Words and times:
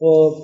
hop 0.00 0.34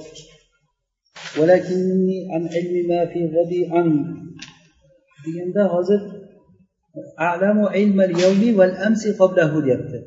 deganda 5.24 5.62
hozir 5.74 6.00
alamu 7.30 7.66
ilmal 7.80 8.12
yawmi 8.24 8.50
val 8.58 8.74
amsi 8.86 9.08
qablahu 9.20 9.56
deyapti 9.66 9.98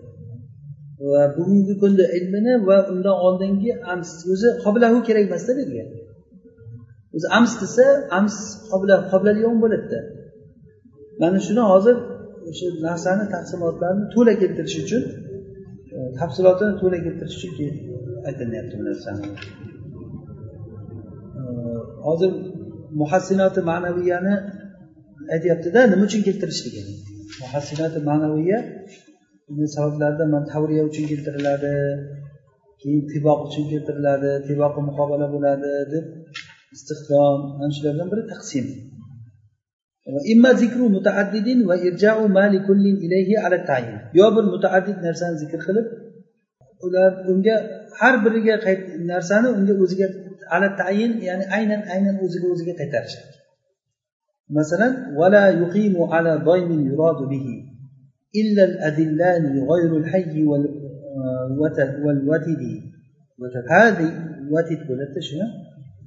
va 1.12 1.22
bugungi 1.36 1.74
kunda 1.82 2.06
ilmini 2.18 2.54
va 2.68 2.78
undan 2.92 3.16
oldingi 3.28 3.72
ams 3.94 4.10
o'zi 4.34 4.50
qoblahu 4.64 4.98
kerak 5.08 5.24
emasda 5.30 5.52
bu 5.58 5.64
yerga 5.80 5.98
o'zi 7.16 7.28
ams 7.38 7.52
desa 7.62 7.86
ams 8.18 8.36
qobla 8.72 8.96
qoblal 9.12 9.38
bo'ladida 9.64 10.00
mana 11.22 11.40
shuni 11.48 11.64
hozir 11.72 11.96
o'sha 12.50 12.68
narsani 12.88 13.26
tafsilotlarini 13.36 14.06
to'la 14.14 14.34
keltirish 14.42 14.78
uchun 14.84 15.04
tafsilotini 16.20 16.74
to'la 16.82 16.98
keltirish 17.06 17.38
uchun 17.50 17.74
aytilyapti 18.28 18.74
bu 18.80 18.84
narsani. 18.90 19.28
Hozir 22.08 22.32
muhassinoti 23.02 23.62
ma'naviyani 23.70 24.36
aytyaptida 25.34 25.80
nima 25.92 26.04
uchun 26.10 26.22
keltirishligi? 26.28 26.82
Muhassinoti 27.44 28.00
ma'naviya 28.10 28.60
sabablaridan 29.76 30.30
man 30.36 30.44
tavriya 30.52 30.84
uchun 30.90 31.06
keltiriladi 31.12 31.74
keyin 32.82 33.04
tiboq 33.12 33.40
uchun 33.48 33.66
keltiriladi 33.72 34.32
tiboqi 34.48 34.82
muqobala 34.90 35.26
bo'ladi 35.34 35.72
deb 35.94 36.06
istihrom 36.76 37.40
mana 37.60 37.72
shulardan 37.78 38.08
biri 38.12 38.24
taqsim. 38.34 38.66
Imma 40.34 40.52
zikru 40.62 40.86
mutaaddidin 40.98 41.60
va 41.70 41.76
irja'u 41.88 42.24
mali 42.38 42.60
ilayhi 43.06 43.36
ala 43.46 43.58
tayin. 43.70 43.98
Yo 44.20 44.28
bir 44.36 44.46
mutaaddid 44.54 44.98
narsani 45.06 45.36
zikr 45.44 45.60
qilib 45.68 45.88
ular 46.86 47.12
unga 47.32 47.56
har 48.02 48.14
biriga 48.24 48.56
narsani 49.12 49.48
unga 49.58 49.74
o'ziga 49.84 50.08
ala 50.54 50.68
tayin 50.82 51.12
ya'ni 51.28 51.46
aynan 51.58 51.82
aynan 51.94 52.16
o'ziga 52.26 52.48
o'ziga 52.54 52.74
qaytarishadi 52.80 53.34
masalan 54.58 54.94
vala 55.20 55.44
yuqimu 55.62 56.02
ala 56.16 56.32
doymin 56.48 56.82
yuradu 56.90 57.26
bihi 57.34 57.56
إلا 58.36 58.64
الأذلان 58.64 59.68
غير 59.72 59.98
الحي 59.98 60.44
والوتد 60.44 62.00
هذه 63.70 64.12
وتد 64.52 64.88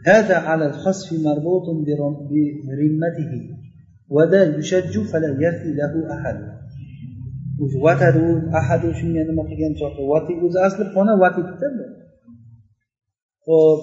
هذا 0.07 0.37
على 0.37 0.67
الخصف 0.67 1.13
مربوط 1.13 1.63
برمته 2.67 3.51
وذا 4.09 4.57
يشج 4.59 4.98
فلا 5.13 5.37
يرثي 5.41 5.73
له 5.75 6.15
أحد 6.15 6.62
vatadu 7.87 8.25
ahadu 8.61 8.89
shunga 8.99 9.23
nima 9.29 9.43
qilgan 9.51 9.73
chog'i? 9.81 10.03
Vati 10.13 10.33
o'zi 10.45 10.59
asli 10.67 10.85
xona 10.95 11.13
vatidda 11.23 11.69
ho'p 13.47 13.83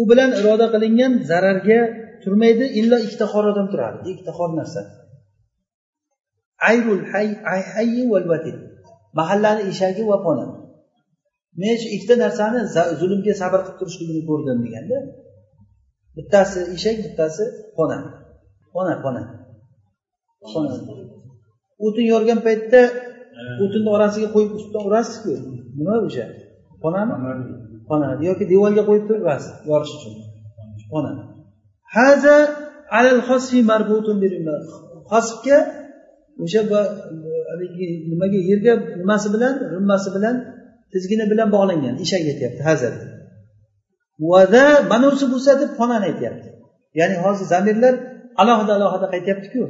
u 0.00 0.02
bilan 0.10 0.30
iroda 0.40 0.66
qilingan 0.74 1.12
zararga 1.30 1.80
turmaydi 2.22 2.66
illo 2.80 2.96
ikkita 3.06 3.26
xor 3.32 3.44
odam 3.52 3.66
turadi. 3.72 3.98
Ikkita 4.12 4.32
xor 4.38 4.50
narsa. 4.58 4.80
Ayrul 6.70 7.02
hayyi 7.74 8.02
val 8.12 8.26
vatil 8.32 8.56
mahallani 9.18 9.62
eshagi 9.70 10.02
va 10.10 10.16
xona 10.24 10.46
men 11.60 11.74
shu 11.80 11.88
ikkita 11.96 12.14
narsani 12.24 12.60
zulmga 13.00 13.32
sabr 13.42 13.60
qilib 13.64 13.78
turishligini 13.80 14.22
ko'rdim 14.28 14.58
deganda 14.64 14.98
bittasi 16.16 16.60
eshak 16.76 16.96
bittasi 17.04 17.44
xona 17.76 17.98
xona 18.72 18.94
xona 19.02 19.22
o'tin 21.86 22.06
yorgan 22.12 22.40
paytda 22.46 22.80
o'tinni 23.64 23.90
orasiga 23.96 24.28
qo'yib 24.34 24.52
ustidan 24.58 24.82
urasizku. 24.88 25.32
Nima 25.78 25.94
o'sha? 26.06 26.26
Xonami? 26.82 27.14
Xona. 27.88 28.08
Yoki 28.28 28.44
devorga 28.52 28.82
qo'yib 28.88 29.04
turib 29.08 29.22
urasiz 29.26 29.52
yorish 29.70 29.92
uchun. 29.96 30.12
Xona. 30.92 31.12
Haza 31.96 32.36
alal 32.98 33.20
xosfi 33.28 33.58
marbutun 33.70 34.16
xosfga 35.10 35.58
o'sha 36.44 36.60
haligi 37.50 37.86
nimaga 38.10 38.38
yerga 38.50 38.72
nimasi 39.00 39.28
bilan 39.34 39.54
rimmasi 39.74 40.08
bilan 40.16 40.34
tizgini 40.92 41.24
bilan 41.32 41.48
bog'langan. 41.54 41.94
Eshak 42.04 42.22
aytyapti 42.32 42.62
hazar 42.70 42.92
vada 44.30 44.64
manavsi 44.92 45.24
bo'lsa 45.32 45.50
deb 45.60 45.70
xonani 45.78 46.04
aytyapti. 46.10 46.48
Ya'ni 46.98 47.16
hozir 47.24 47.46
zamirlar 47.52 47.94
alohida 48.42 48.72
alohida 48.78 49.06
qaytyaptiku 49.14 49.62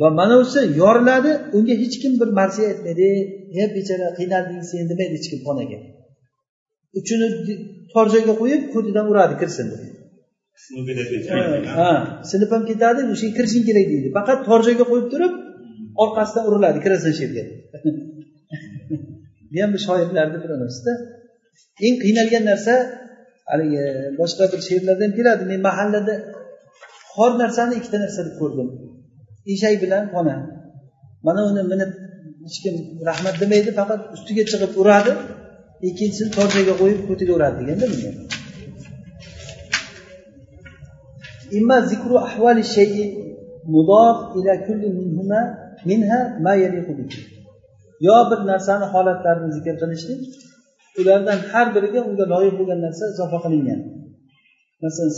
va 0.00 0.08
manavsi 0.20 0.60
yoriladi 0.80 1.30
unga 1.56 1.74
hech 1.82 1.96
kim 2.02 2.12
bir 2.20 2.28
marsiya 2.38 2.66
aytmaydi 2.72 3.08
he 3.56 3.64
bechora 3.76 4.06
qiynalding 4.18 4.62
sen 4.70 4.84
demaydi 4.90 5.14
hech 5.18 5.28
kim 5.32 5.40
xonaga. 5.46 5.78
Uchini 6.98 7.26
tor 7.92 8.06
joyga 8.14 8.34
qo'yib 8.40 8.62
ko'tidan 8.74 9.06
uradi 9.12 9.34
kirsin 9.42 9.66
deb 9.72 9.82
ha 11.76 11.90
sinib 12.30 12.50
ham 12.54 12.62
ketadi 12.70 13.00
o'sha 13.12 13.26
kirishing 13.36 13.64
kerak 13.68 13.86
deydi. 13.92 14.08
Faqat 14.18 14.38
tor 14.48 14.60
joyga 14.68 14.84
qo'yib 14.90 15.06
turib 15.12 15.32
orqasidan 16.04 16.44
uriladi 16.48 16.78
kirasan 16.84 17.12
shu 17.16 17.22
yerga 17.26 17.44
bu 19.52 19.56
ham 19.62 19.70
bir 19.74 19.82
shoirlarni 19.86 20.38
bir 20.44 20.50
narsada 20.62 20.92
eng 21.86 21.96
qiynalgan 22.04 22.44
narsa 22.50 22.74
haligi 23.50 23.84
boshqa 24.20 24.44
bir 24.52 24.60
she'rlarda 24.68 25.02
ham 25.06 25.12
keladi. 25.18 25.42
Men 25.50 25.60
mahallada 25.68 26.14
xor 27.14 27.30
narsani 27.42 27.72
ikkita 27.80 27.98
narsa 28.04 28.20
deb 28.26 28.36
ko'rdim 28.42 28.68
eshak 29.52 29.74
bilan 29.82 30.02
xona 30.12 30.36
mana 31.26 31.40
uni 31.50 31.62
minib 31.72 31.90
hech 32.44 32.58
kim 32.64 32.74
rahmat 33.08 33.34
demaydi 33.42 33.70
faqat 33.78 34.00
ustiga 34.14 34.42
chiqib 34.50 34.72
uradi 34.82 35.12
ikkinchisini 35.88 36.30
tor 36.36 36.48
joyga 36.54 36.74
qo'yib 36.80 37.00
ko'tiga 37.08 37.32
uradi 37.38 37.56
deganda 37.60 37.86
bunga 37.92 38.10
imma 41.58 41.76
zikru 41.90 42.14
ahvali 42.28 42.62
shayi 42.74 43.04
mudof 43.74 44.16
ila 44.38 44.52
kulli 44.66 44.88
minhuma 44.98 45.40
minha 45.88 46.20
ma 46.44 46.52
yo 48.06 48.16
bir 48.30 48.40
narsani 48.50 48.86
holatlarini 48.94 49.50
zikr 49.56 49.74
qilishlik 49.82 50.20
ulardan 51.00 51.38
har 51.50 51.66
biriga 51.74 52.00
unga 52.08 52.24
loyiq 52.32 52.54
bo'lgan 52.58 52.78
narsa 52.86 53.04
izofa 53.12 53.38
qilingan. 53.44 53.80
Masalan 54.82 55.12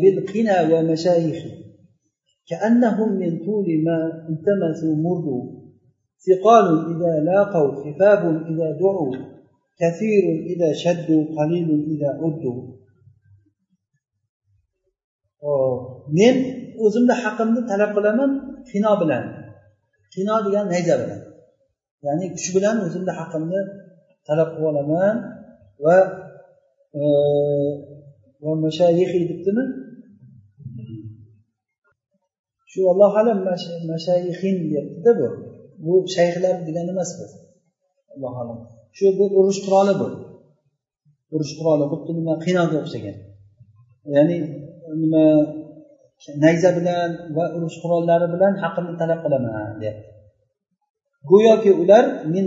بالقنا 0.00 0.62
ومشايخه. 0.62 1.50
كأنهم 2.48 3.12
من 3.12 3.44
طول 3.44 3.66
ما 3.84 4.26
التمسوا 4.28 4.96
مردوا 4.96 5.60
ثقال 6.26 6.66
إذا 6.96 7.20
لاقوا 7.20 7.70
خفاف 7.74 8.18
إذا 8.24 8.78
دعوا 8.80 9.16
كثير 9.78 10.24
إذا 10.46 10.72
شدوا 10.72 11.24
قليل 11.38 11.68
إذا 11.90 12.08
عدوا. 12.08 12.62
من 16.08 16.34
أزم 16.86 17.12
حقا 17.12 17.44
من 17.44 17.66
تلقى 17.66 18.00
لمن؟ 18.02 18.30
قنا 18.74 18.94
بلان. 18.94 19.24
قنا 20.16 20.40
بلان 20.48 20.68
هيدا 20.68 21.04
بلان. 21.04 21.22
يعني 22.02 22.36
شو 22.36 22.58
بلان 22.58 22.76
أزم 22.76 23.10
حقا 23.10 23.38
تلقى 24.26 24.72
لمن 24.72 25.16
و 25.78 25.88
أه، 26.96 27.89
va 28.42 28.52
mashayixi 28.66 29.18
debdimi 29.30 29.64
shu 32.72 32.80
alloh 32.92 33.12
alam 33.20 33.38
mashayixin 33.92 34.56
deyaptida 34.70 35.12
bu. 35.18 35.26
Bu 35.84 35.92
shayxlar 36.14 36.54
degani 36.66 36.90
emas 36.94 37.10
bu. 37.18 37.24
Alloh 38.14 38.34
alam. 38.42 38.58
Shu 38.96 39.06
bu 39.18 39.24
urush 39.38 39.60
quroli 39.64 39.94
bu. 40.00 40.08
Urush 41.34 41.52
quroli 41.58 41.84
xuddi 41.90 42.10
nima 42.18 42.34
qiynoqqa 42.44 42.76
o'xshagan. 42.82 43.16
Ya'ni 44.14 44.36
nima 45.02 45.24
nayza 46.44 46.70
bilan 46.78 47.10
va 47.36 47.44
urush 47.56 47.76
qurollari 47.82 48.26
bilan 48.34 48.52
haqimni 48.62 48.94
talab 49.00 49.18
qilaman 49.24 49.52
deyapti. 49.80 50.08
Go'yoki 51.30 51.70
ular 51.82 52.04
min 52.34 52.44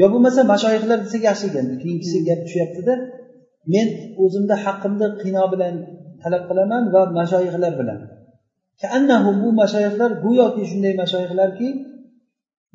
yo 0.00 0.06
bo'lmasa 0.12 0.40
mashoyihlar 0.52 0.98
desak 1.04 1.22
yaxshi 1.28 1.46
ekan. 1.50 1.66
Keyingisi 1.82 2.16
gap 2.28 2.40
tushyaptida 2.46 2.94
men 3.74 3.86
o'zimni 4.22 4.56
haqqimni 4.64 5.06
qino 5.22 5.42
bilan 5.52 5.74
talab 6.22 6.42
qilaman 6.48 6.82
va 6.94 7.02
mashoyihlar 7.18 7.72
bilan. 7.80 7.98
Kaannahu 8.82 9.30
bu 9.42 9.48
mashoyihlar 9.60 10.10
go'yoki 10.24 10.62
shunday 10.70 10.94
mashoyihlarki 11.02 11.68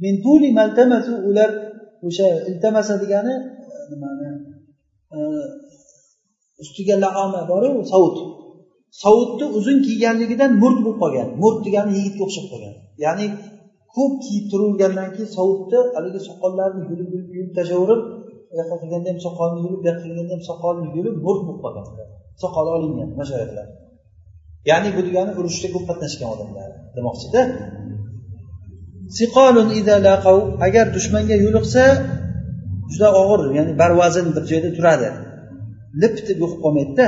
min 0.03 0.13
tuli 0.23 0.49
maltamasu 0.59 1.13
ular 1.29 1.51
o'sha 2.07 2.27
iltamasa 2.49 2.93
degani 3.03 3.33
nimani 3.91 4.29
ustiga 6.63 6.95
laoma 7.03 7.41
boru 7.51 7.69
sovut 7.91 8.17
sovutni 9.03 9.45
uzun 9.57 9.77
kiyganligidan 9.85 10.51
murt 10.61 10.77
bo'lib 10.85 10.97
qolgan. 11.03 11.27
Murt 11.41 11.59
degani 11.65 11.91
yigitga 11.97 12.21
o'xshab 12.27 12.45
qolgan. 12.51 12.75
Ya'ni 13.05 13.25
ko'p 13.95 14.13
kiyib 14.23 14.45
turavergandan 14.51 15.09
keyin 15.15 15.29
sovutni 15.37 15.79
haligi 15.95 16.19
soqollarini 16.29 16.83
yulib 16.91 17.09
yulib 17.13 17.29
yulib 17.37 17.51
tashlayverib 17.57 18.01
u 18.51 18.53
yoqqa 18.59 18.75
qilganda 18.81 19.07
ham 19.11 19.19
soqolini 19.27 19.59
yulib 19.65 19.79
bu 19.81 19.87
yoqqa 19.89 20.01
qilganda 20.05 20.33
ham 20.35 20.43
soqolini 20.49 20.89
yulib 20.97 21.15
mo'rt 21.25 21.41
bo'lib 21.47 21.59
qolgan 21.65 21.85
soqoli 22.43 22.69
olingan 22.77 23.09
mashoyihlar 23.21 23.67
ya'ni 24.69 24.89
bu 24.95 25.01
degani 25.07 25.31
urushda 25.39 25.67
ko'p 25.73 25.85
qatnashgan 25.89 26.29
odamlar. 26.35 26.69
Demoqchida? 26.97 27.41
Ida 29.79 29.95
agar 30.67 30.85
dushmanga 30.95 31.35
yo'liqsa 31.45 31.83
juda 32.93 33.09
og'ir 33.21 33.41
ya'ni 33.57 33.73
barvazn 33.81 34.27
bir 34.35 34.43
joyda 34.51 34.69
turadi. 34.77 35.09
Lip 36.01 36.15
deb 36.27 36.37
yo'qib 36.43 36.59
qolmaydida 36.65 37.05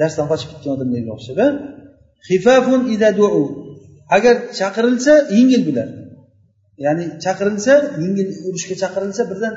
darsdan 0.00 0.26
qochib 0.30 0.48
ketgan 0.52 0.72
odamlarga 0.76 1.12
o'xshab 1.16 1.38
xifafun 2.28 2.80
agar 4.16 4.34
chaqirilsa 4.58 5.12
yengil 5.36 5.62
bular. 5.68 5.88
Ya'ni 6.84 7.04
chaqirilsa 7.24 7.74
yengil 8.02 8.28
urushga 8.48 8.74
chaqirilsa 8.82 9.22
birdan 9.30 9.54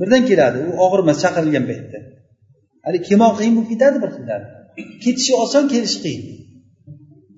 birdan 0.00 0.22
keladi. 0.30 0.58
U 0.70 0.72
og'ir 0.84 1.00
emas 1.04 1.18
chaqirilgan 1.24 1.64
paytda. 1.70 1.98
Haligi 2.86 3.04
kelmoq 3.08 3.32
qiyin 3.38 3.54
bo'lib 3.56 3.70
ketadi 3.72 3.96
bir 4.02 4.10
xillari 4.16 4.46
ketishi 5.04 5.32
oson 5.44 5.64
kelishi 5.72 5.98
qiyin. 6.04 6.22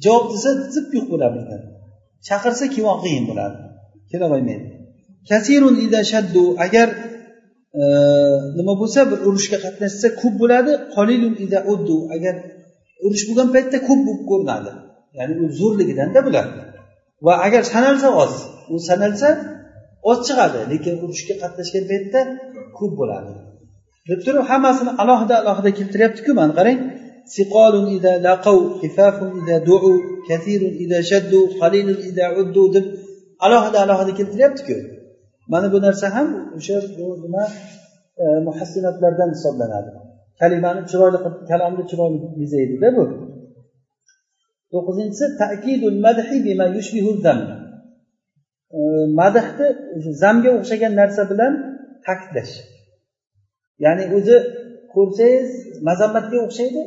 Javob 0.04 0.24
desa 0.32 0.50
zip 0.74 0.88
yo'q 0.96 1.06
bo'ladi 1.12 1.34
birdan 1.38 1.62
chaqirsa 2.28 2.64
kelmoq 2.74 2.98
qiyin 3.04 3.24
bo'ladi. 3.30 3.56
Kela 4.10 4.24
olmaydi. 4.36 4.66
Kasirun 5.30 5.76
ida 5.86 6.00
shaddu. 6.12 6.44
Agar 6.66 6.88
e, 7.80 7.82
nima 8.58 8.74
bo'lsa 8.80 9.00
bir 9.10 9.18
urushga 9.28 9.58
qatnashsa 9.64 10.08
ko'p 10.20 10.34
bo'ladi. 10.42 10.72
Qolilun 10.94 11.34
ida 11.44 11.58
uddu. 11.72 11.96
Agar 12.16 12.34
urush 13.06 13.24
bo'lgan 13.28 13.48
paytda 13.54 13.78
ko'p 13.88 14.00
bo'lib 14.06 14.24
ko'rinadi. 14.30 14.72
Ya'ni 15.18 15.34
u 15.42 15.44
zo'rligidanda 15.60 16.20
bular 16.26 16.46
va 17.26 17.34
agar 17.46 17.62
sanalsa 17.74 18.08
oz 18.22 18.32
u 18.74 18.76
sanalsa 18.88 19.28
oz 20.10 20.18
chiqadi 20.26 20.60
lekin 20.72 20.94
urushga 21.04 21.34
qatnashgan 21.42 21.84
paytda 21.90 22.20
ko'p 22.78 22.92
bo'ladi. 23.00 23.32
Deb 24.10 24.20
turib 24.26 24.44
hammasini 24.50 24.92
alohida 25.02 25.34
alohida 25.42 25.70
keltiryaptiku 25.78 26.30
mana 26.40 26.52
qarang. 26.58 26.80
Siqolun 27.34 27.86
ida 27.96 28.12
laqav 28.26 28.58
xifafun 28.80 29.30
ida 29.40 29.56
duu 29.68 29.92
kathirun 30.28 30.74
ida 30.84 30.98
shaddu 31.10 31.40
qalilun 31.60 31.98
ida 32.10 32.26
uddu 32.40 32.62
deb 32.76 32.86
alohida 33.46 33.78
alohida 33.84 34.12
keltiryaptiku. 34.18 34.76
Mana 35.52 35.66
bu 35.72 35.78
narsa 35.86 36.06
ham 36.16 36.28
o'sha 36.56 36.76
nima 37.24 37.44
e, 38.22 38.24
muhassinatlardan 38.46 39.30
hisoblanadi. 39.34 39.90
Kalimani 40.40 40.82
chiroyli 40.90 41.18
qilib 41.24 41.42
kalomni 41.50 41.84
chiroyli 41.90 42.18
bezaydida 42.40 42.88
bu. 42.96 43.04
To'qqizinchisi 44.72 45.26
takidul 45.42 45.98
madhi 46.06 46.36
bima 46.46 46.66
yushbihu 46.76 47.12
zam 47.24 47.38
madhni 49.20 49.68
zamga 50.22 50.50
o'xshagan 50.58 50.92
narsa 51.00 51.22
bilan 51.30 51.52
ta'kidlash. 52.06 52.54
Ya'ni 53.84 54.04
o'zi 54.16 54.36
ko'rsangiz 54.94 55.48
mazammatga 55.88 56.38
o'xshaydi 56.46 56.82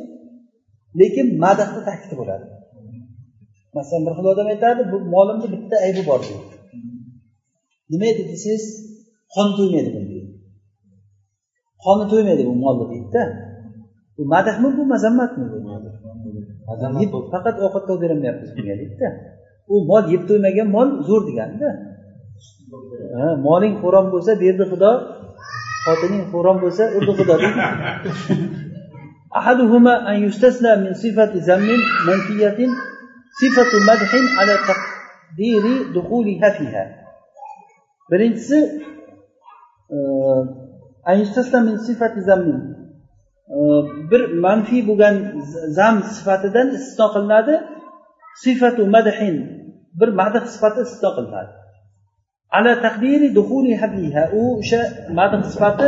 lekin 1.00 1.26
madhni 1.44 1.80
ta'kidi 1.88 2.14
bo'ladi. 2.20 2.46
Masalan 3.76 4.02
bir 4.06 4.12
xil 4.16 4.26
odam 4.32 4.48
aytadi 4.54 4.82
bu 4.92 4.96
molimni 5.14 5.46
bitta 5.54 5.76
aybi 5.86 6.02
bor 6.10 6.20
deydi. 6.28 6.54
Nima 7.92 8.06
edi 8.12 8.22
desangiz 8.32 8.64
qon 9.34 9.48
to'ymaydi 9.58 9.90
buni 9.96 10.08
deydi 10.12 10.30
qoni 11.84 12.04
to'ymaydi 12.12 12.42
bu 12.48 12.54
molni 12.64 12.86
deydida. 12.92 13.22
bu 14.17 14.23
madhmi 14.33 14.67
bu 14.77 14.83
mazammatmi 14.93 15.45
bu 17.13 17.19
faqat 17.31 17.55
ovqat 17.65 17.87
berilmayapmiz 18.01 18.49
bunga 18.57 18.75
deydida 18.81 19.07
u 19.73 19.75
mol 19.89 20.03
yeb 20.13 20.23
to'ymagan 20.29 20.67
mol 20.75 20.87
zo'r 21.07 21.21
deganda 21.29 21.69
moling 23.47 23.75
xo'rom 23.81 24.05
bo'lsa 24.13 24.31
berdi 24.43 24.63
xudo 24.71 24.91
xotining 25.85 26.23
xo'rom 26.31 26.57
bo'lsa 26.63 26.83
urdi 26.97 27.11
xudo 27.19 27.33
deydi 27.41 27.59
أحدهما 29.39 29.93
أن 30.09 30.15
يستثنى 30.27 30.71
من 30.83 30.93
صفة 31.03 31.33
ذم 31.47 31.67
منفية 32.07 32.59
صفة 33.41 33.71
مدح 33.89 34.11
على 34.39 34.55
تقدير 34.69 35.63
دخولها 35.95 36.49
فيها 36.57 36.83
birinchisi 38.11 38.59
min 41.67 41.77
sifati 41.77 42.21
zammin 42.21 42.59
bir 44.11 44.21
manfiy 44.45 44.81
bo'lgan 44.89 45.15
zam 45.77 45.95
sifatidan 46.15 46.67
istisno 46.77 47.07
qilinadi 47.13 47.55
sifatu 48.43 48.81
madhin 48.95 49.35
bir 49.99 50.09
madh 50.19 50.35
sifati 50.53 50.79
istisno 50.85 51.09
qilinadi 51.17 51.51
ala 52.57 52.71
taqdiri 52.85 53.27
duhuli 53.37 53.73
habiha 53.81 54.23
u 54.39 54.41
o'sha 54.59 54.81
madh 55.19 55.35
sifati 55.51 55.87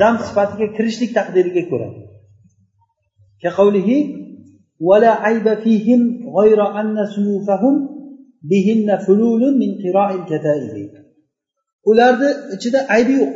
zam 0.00 0.14
sifatiga 0.26 0.66
kirishlik 0.76 1.10
taqdiriga 1.18 1.64
ko'ra 1.72 1.90
كقوله 3.42 3.90
ولا 4.88 5.12
عيب 5.24 5.46
فيهم 5.64 6.00
غير 6.38 6.60
أن 6.80 6.96
سيوفهم 7.14 7.74
بهن 8.50 8.88
فلول 9.04 9.42
من 9.60 9.70
قراء 9.82 10.10
الكتائب 10.20 10.74
ularni 11.90 12.30
ichida 12.54 12.80
aybi 12.96 13.12
yo'q 13.20 13.32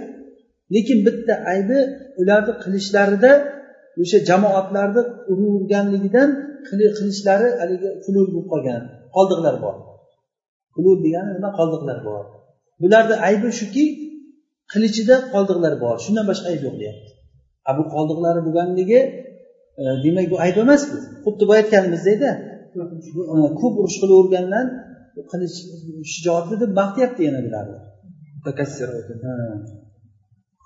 Lekin 0.76 0.98
bitta 1.08 1.34
aybi 1.54 1.78
ularni 2.22 2.54
qilishlarida 2.64 3.32
o'sha 4.02 4.18
jamoatlarni 4.30 5.02
uraverganligidan 5.32 6.30
qilishlari 6.98 7.48
haligi 7.60 7.90
fulul 8.04 8.28
bo'lib 8.34 8.48
qolgan. 8.54 8.82
Qoldiqlar 9.16 9.56
bor. 9.64 9.76
Fulul 10.74 10.98
degani 11.06 11.32
nima? 11.38 11.50
Qoldiqlar 11.60 11.98
bor. 12.08 12.24
Bularni 12.82 13.16
aybi 13.28 13.50
shuki 13.60 13.86
qilichida 14.72 15.16
qoldiqlar 15.34 15.74
bor. 15.84 15.96
Shundan 16.06 16.26
boshqa 16.30 16.48
ayb 16.52 16.62
yo'q 16.68 16.76
deyapti. 16.82 17.10
A 17.70 17.72
bu 17.78 17.84
qoldiqlari 17.94 18.40
bo'lganligi 18.48 19.00
e, 19.82 19.84
demak 20.04 20.26
bu 20.32 20.36
ayb 20.46 20.58
emas 20.64 20.82
bu 20.92 20.98
xuddi 21.26 21.44
boya 21.50 21.60
aytganimizdekda 21.64 22.32
ko'p 23.62 23.74
urush 23.82 23.98
qilavergandan 24.02 24.66
qilich 25.32 25.56
shijoatli 26.14 26.56
deb 26.62 26.72
maqtayapti 26.80 27.22
yana 27.28 27.40
bularni 27.46 27.78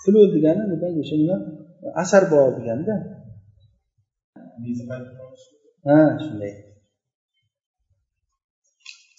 fulul 0.04 0.28
degani 0.36 0.64
demak 0.72 0.94
o'sha 1.02 1.16
nima? 1.22 1.38
Asar 2.04 2.24
bor 2.32 2.48
deganda. 2.58 2.94
Ha 5.88 6.00
shunday. 6.24 6.54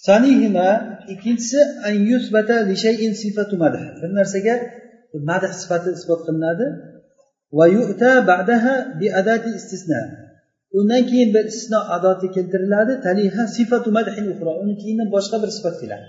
Sanihima 0.07 0.67
ikkinchisi 1.13 1.59
an 1.87 1.95
yusbata 2.09 2.55
li 2.69 2.75
shay'in 2.85 3.13
sifatu 3.21 3.55
madh. 3.63 3.79
Bir 4.01 4.09
narsaga 4.19 4.55
madh 5.29 5.45
sifati 5.61 5.89
isbot 5.97 6.21
qilinadi. 6.27 6.67
Va 7.57 7.65
yu'ta 7.75 8.11
ba'daha 8.31 8.75
bi 8.99 9.07
adati 9.19 9.49
istisna. 9.59 10.01
Undan 10.77 11.01
keyin 11.09 11.29
bir 11.35 11.43
istisno 11.51 11.79
adoti 11.95 12.27
keltiriladi. 12.35 12.93
Taliha 13.07 13.43
sifatu 13.57 13.89
madhin 13.97 14.25
ukhra. 14.33 14.51
Uni 14.63 14.75
keyin 14.81 14.99
boshqa 15.15 15.37
bir 15.43 15.51
sifat 15.57 15.75
keladi. 15.81 16.07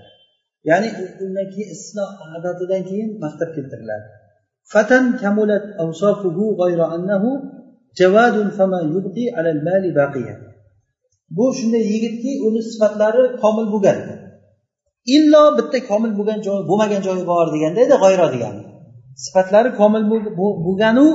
Ya'ni 0.70 0.88
undan 1.24 1.46
keyin 1.52 1.68
istisno 1.74 2.04
adotidan 2.36 2.82
keyin 2.90 3.08
maqtab 3.24 3.50
keltiriladi 3.56 4.06
فتن 4.72 5.04
كملت 5.22 5.64
أوصافه 5.80 6.56
غير 6.60 6.94
أنه 6.94 7.22
جواد 7.98 8.48
فما 8.48 8.80
يبقي 8.80 9.24
على 9.36 9.50
المال 9.50 9.94
باقيا 9.94 10.54
bu 11.36 11.44
shunday 11.58 11.84
yigitki 11.92 12.32
uni 12.46 12.60
sifatlari 12.70 13.22
komil 13.42 13.66
bo'lgan. 13.74 13.98
Illo 15.16 15.42
bitta 15.58 15.78
komil 15.90 16.12
bo'lgan 16.18 16.38
joyi 16.46 16.62
bo'lmagan 16.70 17.00
joyi 17.06 17.24
bor 17.32 17.46
deganda 17.54 17.80
edi 17.86 17.94
g'oyro 18.02 18.26
degani. 18.34 18.62
Sifatlari 19.24 19.70
komil 19.80 20.04
bo'lganu 20.64 21.06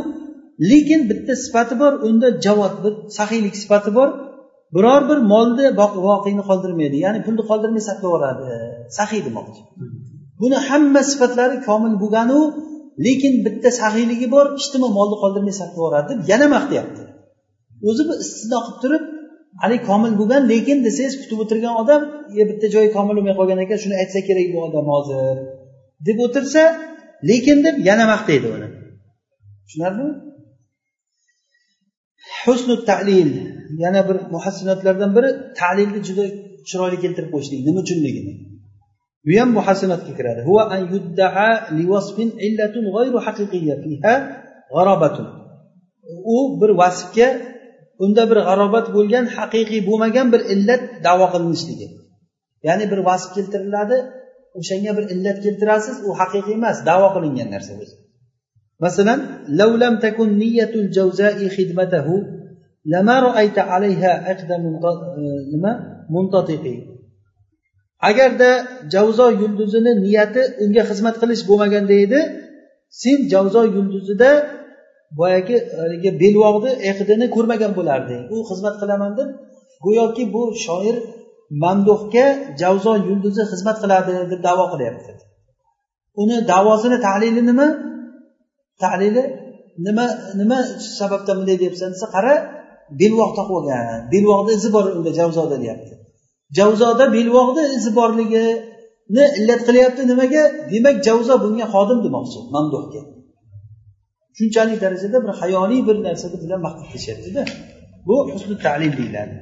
lekin 0.71 1.01
bitta 1.09 1.33
sifati 1.43 1.75
bor 1.81 1.93
unda 2.07 2.27
javod 2.45 2.73
bir 2.83 2.93
saxiylik 3.17 3.55
sifati 3.63 3.91
bor. 3.97 4.09
Biror 4.75 5.01
bir 5.09 5.19
molni 5.33 5.65
voqeni 6.07 6.43
qoldirmaydi 6.49 6.97
ya'ni 7.05 7.19
pulni 7.25 7.43
qoldirmay 7.49 7.83
saqlab 7.89 8.05
yuboradi. 8.07 8.45
Saxiy 8.97 9.21
demoqchi. 9.27 9.61
Buni 10.41 10.57
hamma 10.67 11.01
sifatlari 11.11 11.57
komil 11.67 11.93
bo'lganu 12.03 12.39
lekin 13.05 13.33
bitta 13.45 13.69
saxiyligi 13.81 14.27
bor 14.35 14.45
ijtimo 14.61 14.87
molni 14.97 15.15
qoldirmay 15.23 15.55
sarf 15.59 15.73
yuboradi 15.77 16.07
deb 16.11 16.19
yana 16.31 16.47
maqtayapti 16.55 17.03
o'zi 17.89 18.01
bu 18.07 18.13
istisno 18.23 18.57
qilib 18.65 18.77
turib 18.83 19.03
haligi 19.61 19.83
komil 19.89 20.11
bo'lgan 20.19 20.43
lekin 20.53 20.77
desangiz 20.87 21.15
kutib 21.21 21.39
o'tirgan 21.43 21.73
odam 21.81 22.01
bitta 22.51 22.67
joyi 22.75 22.89
komil 22.97 23.13
bo'lmay 23.17 23.35
qolgan 23.39 23.59
ekan 23.65 23.79
shuni 23.83 23.95
aytsa 24.01 24.19
kerak 24.27 24.47
bu 24.53 24.59
odam 24.67 24.85
hozir 24.93 25.35
deb 26.07 26.17
o'tirsa 26.25 26.63
lekin 27.29 27.57
deb 27.65 27.75
yana 27.89 28.05
maqtaydi 28.13 28.47
uni. 28.55 28.67
Tushunarlimi? 29.65 30.13
Husnu 32.45 32.75
talil. 32.89 33.31
Yana 33.83 34.01
bir 34.09 34.17
muhassinatlardan 34.35 35.11
biri 35.17 35.29
talilni 35.59 35.99
juda 36.07 36.25
chiroyli 36.69 36.97
keltirib 37.03 37.29
qo'yishlik. 37.33 37.59
Nima 37.67 37.79
uchunligini? 37.85 38.33
Bu 39.25 39.31
ham 39.39 39.49
muhasanatga 39.57 40.11
kiradi. 40.17 40.41
Huwa 40.49 40.63
an 40.75 40.81
yuddaa 40.93 41.53
li 41.77 41.83
wasfin 41.91 42.29
illatun 42.47 42.85
g'ayru 42.95 43.17
haqiqiyya 43.27 43.75
fiha 43.83 44.13
g'arobatun 44.73 45.27
u 46.35 46.37
bir 46.61 46.71
vasfga 46.81 47.27
unda 48.03 48.23
bir 48.29 48.39
g'arobat 48.47 48.85
bo'lgan 48.95 49.25
haqiqiy 49.37 49.81
bo'lmagan 49.89 50.27
bir 50.33 50.41
illat 50.53 50.81
davo 51.07 51.25
qilinishligi 51.33 51.87
ya'ni 52.67 52.85
bir 52.91 52.99
vasf 53.07 53.29
keltiriladi 53.35 53.97
o'shanga 54.59 54.91
bir 54.97 55.05
illat 55.13 55.37
keltirasiz 55.45 55.97
u 56.07 56.09
haqiqiy 56.21 56.53
emas 56.59 56.77
davo 56.89 57.07
qilingan 57.15 57.49
narsa 57.55 57.71
o'zi. 57.83 57.95
Masalan 58.85 59.19
lavlam 59.59 59.95
takun 60.05 60.29
niyatul 60.43 60.87
jawza'i 60.97 61.45
xidmatahu 61.55 62.15
lama 62.93 63.15
ra'ayta 63.27 63.61
alayha 63.75 64.11
aqda 64.33 64.55
nima 65.53 65.71
muntatiqi. 66.15 66.75
Agarda 68.09 68.49
javzo 68.93 69.25
yulduzini 69.41 69.91
niyati 70.05 70.41
unga 70.63 70.83
xizmat 70.89 71.15
qilish 71.21 71.43
bo'lmaganda 71.49 71.95
edi 72.05 72.19
sen 73.01 73.17
javzo 73.33 73.61
yulduzida 73.75 74.29
boyagi 75.19 75.55
haligi 75.79 76.09
belvoqni 76.21 76.71
eqidini 76.89 77.25
ko'rmagan 77.35 77.71
bo'larding. 77.79 78.21
U 78.33 78.37
xizmat 78.49 78.75
qilaman 78.81 79.11
deb 79.19 79.29
go'yoki 79.85 80.23
bu 80.33 80.41
shoir 80.65 80.95
mamduhga 81.63 82.25
javzo 82.61 82.93
yulduzi 83.07 83.43
xizmat 83.51 83.77
qiladi 83.83 84.11
deb 84.31 84.41
davo 84.47 84.65
qilyapti 84.73 85.11
uni 86.21 86.37
davosini 86.53 86.97
tahlili 87.07 87.41
nima? 87.49 87.67
Tahlili 88.83 89.23
nima 89.85 90.05
nima 90.39 90.57
sababdan 90.99 91.35
bunday 91.39 91.57
deyapsan 91.61 91.89
desa 91.95 92.07
qara 92.15 92.33
belvoq 93.01 93.31
taqib 93.37 93.55
olgan 93.59 93.83
belvoqni 94.13 94.51
izi 94.59 94.69
bor 94.75 94.85
unda 94.97 95.11
javzoda 95.19 95.57
deyapti 95.63 95.93
javzoda 96.57 97.05
belbog'ni 97.15 97.63
izi 97.77 97.91
borligini 97.99 99.25
illat 99.39 99.61
qilyapti 99.67 100.01
nimaga? 100.11 100.43
Demak 100.71 100.95
javzo 101.07 101.33
bunga 101.43 101.65
xodim 101.73 101.99
demoqchi 102.05 102.39
mamduhga. 102.55 103.01
Shunchalik 104.37 104.77
darajada 104.83 105.17
bir 105.23 105.31
hayoliy 105.41 105.81
bir 105.87 105.97
narsa 106.07 106.27
bilan 106.43 106.59
maqtab 106.65 106.85
kelishyaptida 106.91 107.41
bu 108.07 108.15
husni 108.33 108.55
talim 108.65 108.93
deyiladi. 108.99 109.35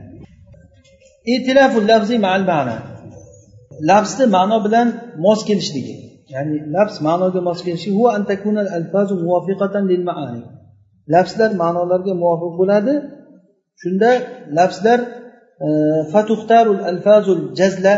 Lafzni 3.90 4.26
ma'no 4.38 4.58
bilan 4.66 4.88
mos 5.26 5.40
kelishligi. 5.50 5.96
Ya'ni 6.34 6.56
lafz 6.76 6.96
ma'noga 7.08 7.40
mos 7.48 7.60
kelishi 7.66 7.90
lafzlar 11.14 11.52
ma'nolarga 11.64 12.14
muvofiq 12.22 12.54
bo'ladi. 12.62 12.94
Shunda 13.82 14.10
lafzlar 14.58 15.00
fatuxtarul 16.14 16.82
alfazul 16.92 17.42
jazla 17.60 17.94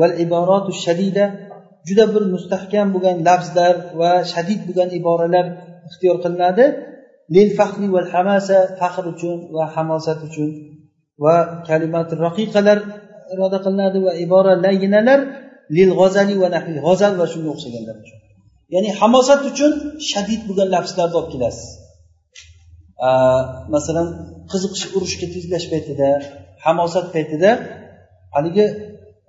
والعبارات 0.00 0.66
الشديدة 0.74 1.24
shadida 1.26 1.46
juda 1.88 2.04
bir 2.14 2.22
mustahkam 2.34 2.86
bo'lgan 2.94 3.16
lafzlar 3.28 3.74
va 4.00 4.12
shadid 4.32 4.60
bo'lgan 4.68 4.88
iboralar 4.98 5.46
ixtiyor 5.88 6.16
qilinadi. 6.24 6.64
Lil 7.34 7.48
fahri 7.58 7.86
val 7.94 8.08
hamasa 8.14 8.58
faxr 8.80 9.04
uchun 9.14 9.38
va 9.56 9.64
hamosat 9.74 10.20
uchun 10.28 10.50
va 11.24 11.36
kalimat 11.68 12.08
raqiqalar 12.24 12.78
iroda 13.32 13.58
qilinadi 13.64 13.98
va 14.06 14.12
ibora 14.24 14.52
layinalar 14.66 15.20
lil 15.76 15.90
g'ozali 16.00 16.34
va 16.42 16.48
nahvi 16.56 16.72
g'ozal 16.86 17.12
va 17.20 17.26
shunga 17.32 17.50
o'xshaganlar 17.54 17.96
uchun. 18.02 18.18
Ya'ni 18.74 18.90
hamosat 19.00 19.40
uchun 19.50 19.72
shadid 20.10 20.40
bo'lgan 20.48 20.68
lafzlarni 20.74 21.16
olib 21.20 21.30
kelasiz. 21.34 21.68
Masalan 23.74 24.08
qiziqish 24.50 24.84
urushga 24.96 25.26
tezlash 25.34 25.66
paytida 25.72 26.08
hamosat 26.66 27.06
paytida 27.14 27.50
haligi 28.36 28.66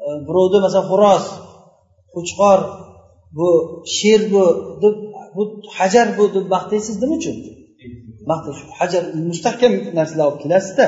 e, 0.06 0.08
birovni 0.28 0.60
masalan 0.66 0.88
xo'roz 0.92 1.24
qo'chqor 2.14 2.60
bu 3.38 3.50
sher 3.98 4.22
bu 4.34 4.44
deb 4.82 4.96
bu 5.36 5.44
hajar 5.78 6.08
bu 6.18 6.24
deb 6.36 6.46
maqtaysiz 6.56 6.96
nima 7.02 7.16
uchun? 7.20 7.38
Maqtash 8.32 8.60
hajar 8.80 9.04
mustahkam 9.30 9.74
narsalar 9.98 10.26
olib 10.30 10.40
kelasizda. 10.44 10.86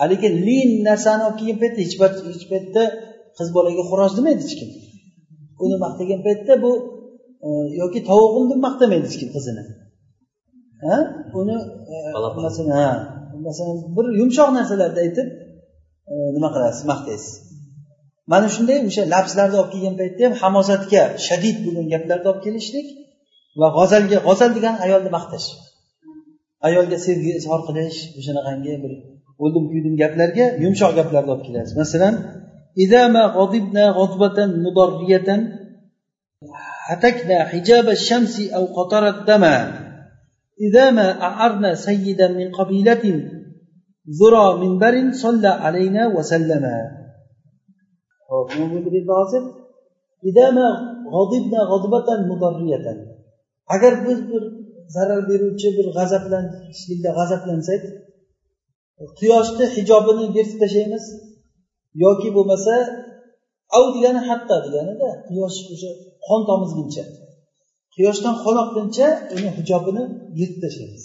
Haligi 0.00 0.28
lin 0.46 0.70
narsani 0.88 1.22
olib 1.28 1.38
kelgan 1.40 1.58
paytda 1.62 1.80
hech 1.84 1.96
hech 2.34 2.46
paytda 2.52 2.82
qiz 3.36 3.48
bolaga 3.56 3.82
xo'roz 3.90 4.12
demaydi 4.18 4.42
hech 4.46 4.56
kim. 4.60 4.70
Uni 5.64 5.76
maqtagan 5.84 6.20
paytda 6.26 6.52
bu 6.64 6.72
e, 7.46 7.48
yoki 7.80 8.00
tovug'im 8.10 8.44
deb 8.50 8.60
maqtamaydi 8.66 9.06
hech 9.08 9.18
kim 9.20 9.30
qizini. 9.36 9.62
Ha? 10.84 10.96
Uni 11.40 11.56
e, 11.94 11.96
masalan 12.46 12.72
ha 12.80 12.90
masalan 13.48 13.76
bir 13.96 14.06
yumshoq 14.20 14.50
narsalarni 14.58 15.00
aytib 15.06 15.26
nima 16.35 16.49
qilasiz 16.55 16.83
maqtaysiz 16.91 17.33
mana 18.31 18.47
shunday 18.55 18.77
o'sha 18.89 19.03
lafzlarni 19.13 19.57
olib 19.61 19.71
kelgan 19.73 19.95
paytda 20.01 20.21
ham 20.27 20.33
hamosatga 20.41 21.01
shadid 21.27 21.57
bo'lgan 21.65 21.87
gaplarni 21.93 22.27
olib 22.31 22.41
kelishlik 22.45 22.87
va 23.59 23.67
g'azalga 23.77 24.17
g'azal 24.27 24.51
degani 24.57 24.79
ayolni 24.85 25.09
maqtash 25.17 25.47
ayolga 26.67 26.97
sevgi 27.07 27.31
izhor 27.39 27.61
qilish 27.67 27.97
o'shanaqangi 28.19 28.73
bir 28.83 28.93
o'ldim 29.43 29.65
kuydim 29.71 29.95
gaplarga 30.01 30.45
yumshoq 30.63 30.91
gaplarni 30.99 31.29
olib 31.33 31.45
kelasiz 31.47 31.73
masalan 31.81 32.15
هتكنا 36.89 37.37
حجاب 37.51 37.89
الشمس 37.89 38.35
أو 38.57 38.65
قطر 38.77 39.03
الدم 39.07 39.43
إذا 40.61 40.91
ما 40.91 41.21
أعرنا 41.21 41.75
سيدا 41.75 42.27
من 42.27 42.51
قبيلة 42.51 43.05
ذرى 44.19 44.45
منبر 44.61 44.95
صلى 45.23 45.47
علينا 45.47 46.03
وسلم 46.15 46.63
إذا 50.29 50.51
ما 50.57 50.67
غضبنا 51.15 51.59
غضبة 51.71 52.09
مضرية 52.29 53.15
agar 53.67 54.07
biz 54.07 54.19
bir 54.29 54.43
zarar 54.87 55.21
beruvchi 55.29 55.69
bir 55.77 55.87
g'azablanishlikda 55.97 57.11
g'azablansak 57.17 57.81
quyoshni 59.19 59.65
hijobini 59.75 60.25
yirtib 60.35 60.57
tashlaymiz 60.63 61.05
yoki 62.03 62.29
bo'lmasa 62.35 62.73
av 63.77 63.85
degani 63.95 64.21
hatta 64.29 64.55
deganida 64.65 65.09
quyosh 65.27 65.57
o'sha 65.73 65.91
qon 66.27 66.41
tomizguncha 66.49 67.03
quyoshdan 67.95 68.35
qon 68.43 68.55
oqquncha 68.63 69.07
uni 69.35 69.49
hijobini 69.57 70.03
yirtib 70.39 70.59
tashlaymiz 70.65 71.03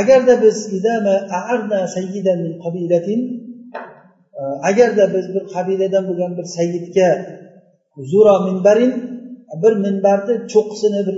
Agarda 0.00 0.34
biz 0.42 0.56
agarda 4.68 5.04
biz 5.14 5.26
bir 5.34 5.44
qabiladan 5.54 6.04
bo'lgan 6.08 6.32
bir 6.38 6.46
sayyidga 6.56 7.08
zura 8.10 8.34
minbarin 8.48 8.92
bir 9.62 9.72
minbarni 9.84 10.34
cho'qqisini 10.52 11.00
bir 11.08 11.16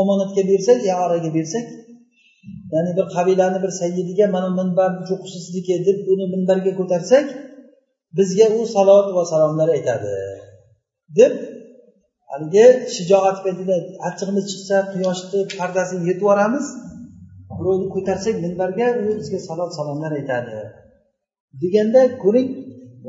omonatga 0.00 0.42
bersak 0.50 0.78
iyoraga 0.88 1.30
bersak 1.38 1.66
ya'ni 2.72 2.90
bir 2.98 3.06
qabilani 3.16 3.58
bir 3.64 3.72
sayyidiga 3.80 4.26
mana 4.34 4.48
minbarni 4.60 5.02
cho'qqisi 5.08 5.38
sizniki 5.44 5.74
deb 5.86 5.98
uni 6.12 6.24
minbarga 6.34 6.72
ko'tarsak 6.80 7.26
bizga 8.18 8.46
u 8.58 8.60
salovat 8.74 9.08
va 9.16 9.24
salomlar 9.32 9.68
aytadi. 9.76 10.14
Deb 11.18 11.32
haligi 12.30 12.66
shijoat 12.94 13.36
paytida 13.44 13.76
achchig'imiz 14.08 14.44
chiqsa 14.52 14.76
quyoshni 14.92 15.40
pardasini 15.58 16.02
yetib 16.08 16.22
yuboramiz. 16.24 16.66
Birovni 17.58 17.86
ko'tarsak 17.94 18.34
minbarga 18.44 18.86
u 19.00 19.02
bizga 19.18 19.38
salom 19.48 19.70
salomlar 19.78 20.12
aytadi. 20.18 20.56
Deganda 21.62 22.00
ko'ring 22.22 22.48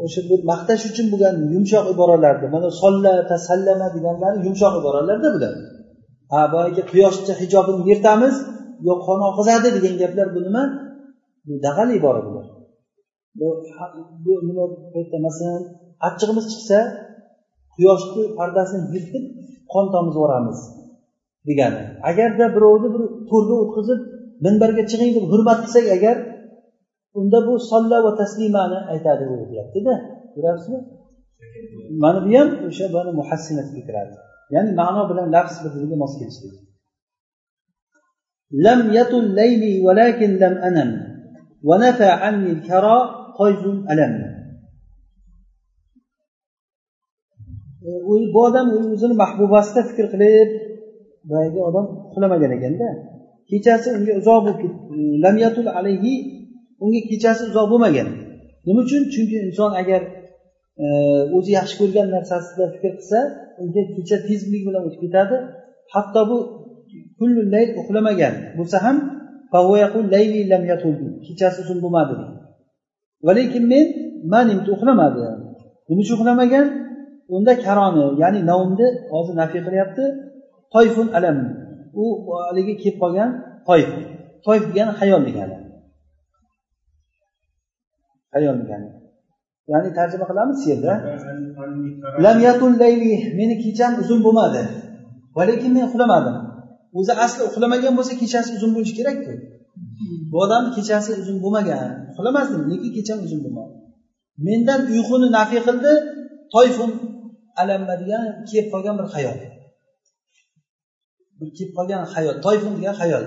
o'sha 0.04 0.22
bir 0.30 0.40
maqtash 0.52 0.84
uchun 0.90 1.08
bo'lgan 1.14 1.36
yumshoq 1.54 1.86
iboralarni 1.94 2.48
mana 2.56 2.70
solla 2.82 3.14
tasallama 3.32 3.88
deganlari 3.96 4.38
yumshoq 4.48 4.74
iboralarda 4.82 5.30
bular 5.36 5.54
ha 6.32 6.40
boyagi 6.54 6.82
quyoshcha 6.92 7.34
hijobini 7.42 7.82
yirtamiz 7.90 8.36
yo 8.88 8.94
qon 9.06 9.20
oqizadi 9.30 9.68
degan 9.78 9.96
gaplar 10.02 10.28
bu 10.36 10.40
nima? 10.48 10.64
Bu 11.48 11.54
dag'al 11.66 11.90
ibora 12.00 12.22
bular 12.28 12.46
bu 13.40 13.48
bu 14.26 14.34
nima 14.48 14.64
paytda 14.94 15.18
masalan 15.28 15.64
achchig'imiz 16.08 16.46
chiqsa 16.52 16.80
quyoshni 17.76 18.24
pardasini 18.40 18.84
yirtib 18.94 19.24
qon 19.74 19.86
tomizib 19.94 20.18
yuboramiz 20.18 20.60
degani. 21.48 21.82
Agarda 22.10 22.46
birovni 22.56 22.90
bir 22.96 23.04
to'rga 23.30 23.56
o'tkazib 23.64 24.00
minbarga 24.45 24.83
chiqing 24.91 25.11
deb 25.17 25.25
hurmat 25.33 25.59
qilsak 25.65 25.87
agar 25.97 26.17
unda 27.21 27.39
bu 27.47 27.55
solla 27.71 27.99
va 28.07 28.13
taslimani 28.21 28.79
aytadi 28.93 29.25
u 29.33 29.35
deyaptida 29.51 29.95
ko'ryapsizmi 30.35 30.81
mana 32.03 32.19
bu 32.25 32.31
ham 32.39 32.49
o'sha 32.69 32.87
buni 32.95 33.11
muhassinatga 33.21 33.81
kiradi 33.87 34.15
ya'ni 34.55 34.71
ma'no 34.81 35.03
bilan 35.11 35.27
lafz 35.37 35.55
bir 35.63 35.71
biriga 35.75 35.97
mos 36.03 36.15
kelishlik 36.21 36.55
لم 38.67 38.81
يطل 38.99 39.25
ليلي 39.41 39.75
ولكن 39.87 40.31
لم 40.43 40.55
أنم 40.69 40.91
ونفى 41.69 42.09
عني 42.23 42.51
الكرى 42.57 42.99
قيد 43.39 43.65
ألم 43.93 44.15
bu 48.35 48.41
odam 48.47 48.67
o'zini 48.79 49.15
mahbubasida 49.23 49.81
fikr 49.89 50.07
qilib 50.13 50.51
boyagi 51.31 51.61
odam 51.69 51.87
uxlamagan 52.09 52.53
ekanda 52.57 52.89
Kechasi 53.50 53.88
unga 53.98 54.14
uzoq 54.22 54.40
bo'lib 54.48 54.74
lam 55.24 55.36
alayhi 55.80 56.14
unga 56.84 57.02
kechasi 57.10 57.42
uzoq 57.50 57.68
bo'lmagan. 57.72 58.08
Nima 58.68 58.82
uchun? 58.86 59.02
Chunki 59.14 59.36
inson 59.48 59.72
agar 59.82 60.02
e, 60.84 60.86
o'zi 61.38 61.52
yaxshi 61.58 61.76
ko'rgan 61.82 62.08
narsasida 62.16 62.66
fikr 62.74 62.92
qilsa 62.98 63.20
unga 63.62 63.82
kecha 63.96 64.18
tezlik 64.28 64.64
bilan 64.68 64.82
o'tib 64.88 65.02
ketadi. 65.06 65.36
Hatto 65.94 66.22
bu 66.30 66.38
layl 67.54 67.70
uxlamagan 67.82 68.34
bo'lsa 68.58 68.78
ham 68.86 68.98
kechasi 71.26 71.58
uzun 71.64 71.80
bo'lmadi. 71.84 72.14
Va 73.26 73.32
lekin 73.40 73.64
men 73.74 73.86
manimni 74.34 74.70
uxlamadi. 74.76 75.22
Nima 75.90 76.02
uchun 76.04 76.16
uxlamagan? 76.20 76.68
Unda 77.36 77.54
karoni 77.66 78.06
ya'ni 78.22 78.40
navmni 78.52 78.88
hozir 79.12 79.36
nafiy 79.42 79.62
qilyapti. 79.68 80.04
Toyfun 80.74 81.08
alam. 81.18 81.38
U 82.04 82.06
haligi 82.48 82.74
kelib 82.82 82.98
qolgan 83.04 83.30
toyf 83.68 83.90
toyf 84.46 84.64
degani 84.70 84.92
hayol 85.00 85.22
degani. 85.28 85.58
Hayol 88.34 88.56
degani. 88.62 88.90
Ya'ni 89.72 89.90
tarjima 89.98 90.26
qilamiz 90.32 90.60
yerda. 90.70 90.94
Lam 92.26 92.38
yatul 92.48 92.74
layli 92.82 93.14
meni 93.40 93.56
kecham 93.64 93.92
uzun 94.02 94.20
bo'lmadi. 94.26 94.62
Va 95.36 95.44
lekin 95.50 95.72
men 95.76 95.84
uxlamadim. 95.90 96.36
O'zi 97.00 97.14
asli 97.26 97.42
uxlamagan 97.50 97.94
bo'lsa 97.98 98.14
kechasi 98.22 98.50
uzun 98.58 98.72
bo'lishi 98.76 98.94
kerakku. 99.00 99.34
Bu 100.32 100.38
odam 100.46 100.64
kechasi 100.76 101.12
uzun 101.22 101.38
bo'lmagan. 101.44 101.90
Uxlamasdim 102.12 102.62
lekin 102.72 102.92
kecham 102.98 103.20
uzun 103.26 103.40
bo'lmadi. 103.46 103.74
Mendan 104.48 104.80
uyquni 104.94 105.28
nafiy 105.38 105.62
qildi 105.68 105.94
toyfun 106.54 106.92
alamma 107.62 107.96
degan 108.02 108.24
kelib 108.50 108.68
qolgan 108.74 108.96
bir 109.00 109.08
hayol 109.16 109.38
bir 111.40 111.50
kelib 111.58 111.72
qolgan 111.78 112.02
hayol 112.14 112.36
toyfun 112.46 112.74
degan 112.80 112.96
hayol 113.02 113.26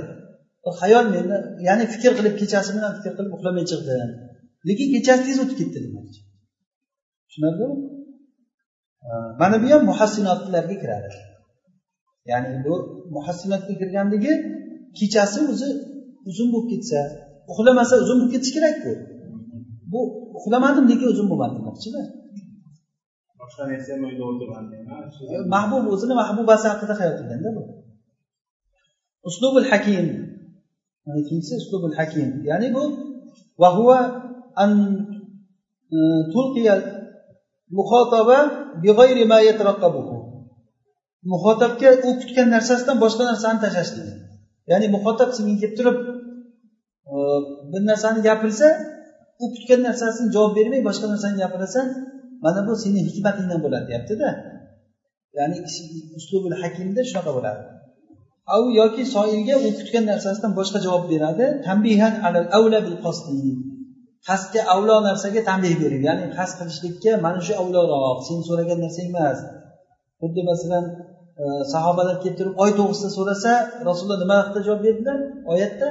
hayol 0.83 1.05
meni 1.15 1.37
ya'ni 1.69 1.85
fikr 1.95 2.13
qilib 2.19 2.35
kechasi 2.41 2.71
bilan 2.77 2.91
fikr 2.97 3.13
qilib 3.19 3.33
uxlamay 3.37 3.65
chiqdim 3.71 4.11
lekin 4.69 4.89
kechasi 4.95 5.23
tez 5.29 5.39
o'tib 5.43 5.57
ketdi 5.61 5.79
demoqchi 5.87 6.21
tushunarlimi 7.29 7.69
mana 9.41 9.57
bu 9.63 9.67
ham 9.73 9.83
muhassinotlarga 9.91 10.77
kiradi. 10.83 11.11
Ya'ni 12.31 12.51
bu 12.67 12.75
muhassinatga 13.17 13.75
kirganligi 13.81 14.33
kechasi 14.99 15.39
o'zi 15.53 15.69
uzun 16.31 16.49
bo'lib 16.53 16.69
ketsa 16.73 17.01
uxlamasa 17.51 17.95
uzun 18.05 18.17
bo'lib 18.21 18.33
ketishi 18.35 18.53
kerakku. 18.57 18.93
Bu 19.93 20.01
uxlamadim 20.39 20.85
lekin 20.91 21.09
uzun 21.15 21.27
bo'lmadi 21.31 21.55
demoqchida. 21.59 22.03
Mahbub 25.55 25.85
o'zini 25.95 26.15
mahbubasi 26.23 26.67
haqida 26.73 26.95
hayol 27.01 27.15
qilganda 27.21 27.51
bu 27.57 27.63
uslubul 29.29 29.67
hakim 29.71 30.07
ikkinchisi 31.21 31.55
uslubul 31.63 31.95
hakim 31.99 32.29
ya'ni 32.49 32.69
bu 32.75 32.83
vahuva 33.63 33.99
an 34.63 34.73
e, 35.95 35.99
tulqiyal 36.33 36.81
muxotaba 37.79 38.39
bighayri 38.83 39.25
ma 39.33 39.39
yataraqqabuhu. 39.49 40.17
Muxotabga 41.33 41.91
u 42.07 42.11
kutgan 42.21 42.49
narsasidan 42.55 42.97
boshqa 43.05 43.23
narsani 43.31 43.59
tashlashlik 43.65 44.09
ya'ni 44.71 44.87
muxotab 44.95 45.31
senga 45.37 45.55
kelib 45.61 45.75
turib 45.79 45.97
e, 47.13 47.17
bir 47.73 47.83
narsani 47.91 48.21
gapirsa 48.29 48.69
u 49.43 49.47
kutgan 49.55 49.81
narsasini 49.89 50.29
javob 50.35 50.53
bermay 50.59 50.81
boshqa 50.89 51.07
narsani 51.13 51.37
gapirasan 51.43 51.87
mana 52.45 52.61
bu 52.67 52.73
seni 52.83 53.01
hikmatingdan 53.09 53.61
bo'ladi 53.65 53.85
deyaptida. 53.91 54.29
Ya'ni 55.39 55.57
uslubul 56.19 56.57
hakimda 56.63 57.01
shunaqa 57.11 57.31
bo'ladi. 57.37 57.63
au 58.56 58.64
yoki 58.80 59.04
soilga 59.16 59.56
u 59.66 59.70
kutgan 59.78 60.06
narsasidan 60.12 60.52
boshqa 60.60 60.80
javob 60.86 61.04
beradi 61.12 61.46
tambihan 61.68 62.14
alal 62.28 62.48
avla 62.58 62.80
bil 62.86 62.98
qasdi 63.06 63.52
qasdga 64.28 64.62
avlo 64.74 64.96
narsaga 65.08 65.42
tanbeh 65.50 65.74
berib 65.82 66.02
ya'ni 66.08 66.26
qasd 66.38 66.54
qilishlikka 66.60 67.12
mana 67.26 67.40
shu 67.48 67.54
avloroq 67.62 68.18
sen 68.28 68.40
so'ragan 68.48 68.80
narsang 68.86 69.08
emas 69.12 69.40
xuddi 70.22 70.42
masalan 70.52 70.86
e, 71.42 71.44
sahobalar 71.74 72.16
kelib 72.22 72.36
turib 72.40 72.54
oy 72.64 72.72
to'g'risida 72.80 73.10
so'rasa 73.18 73.52
rasululloh 73.90 74.20
nima 74.24 74.36
haqida 74.40 74.60
javob 74.68 74.82
berdilar 74.86 75.18
oyatda 75.54 75.88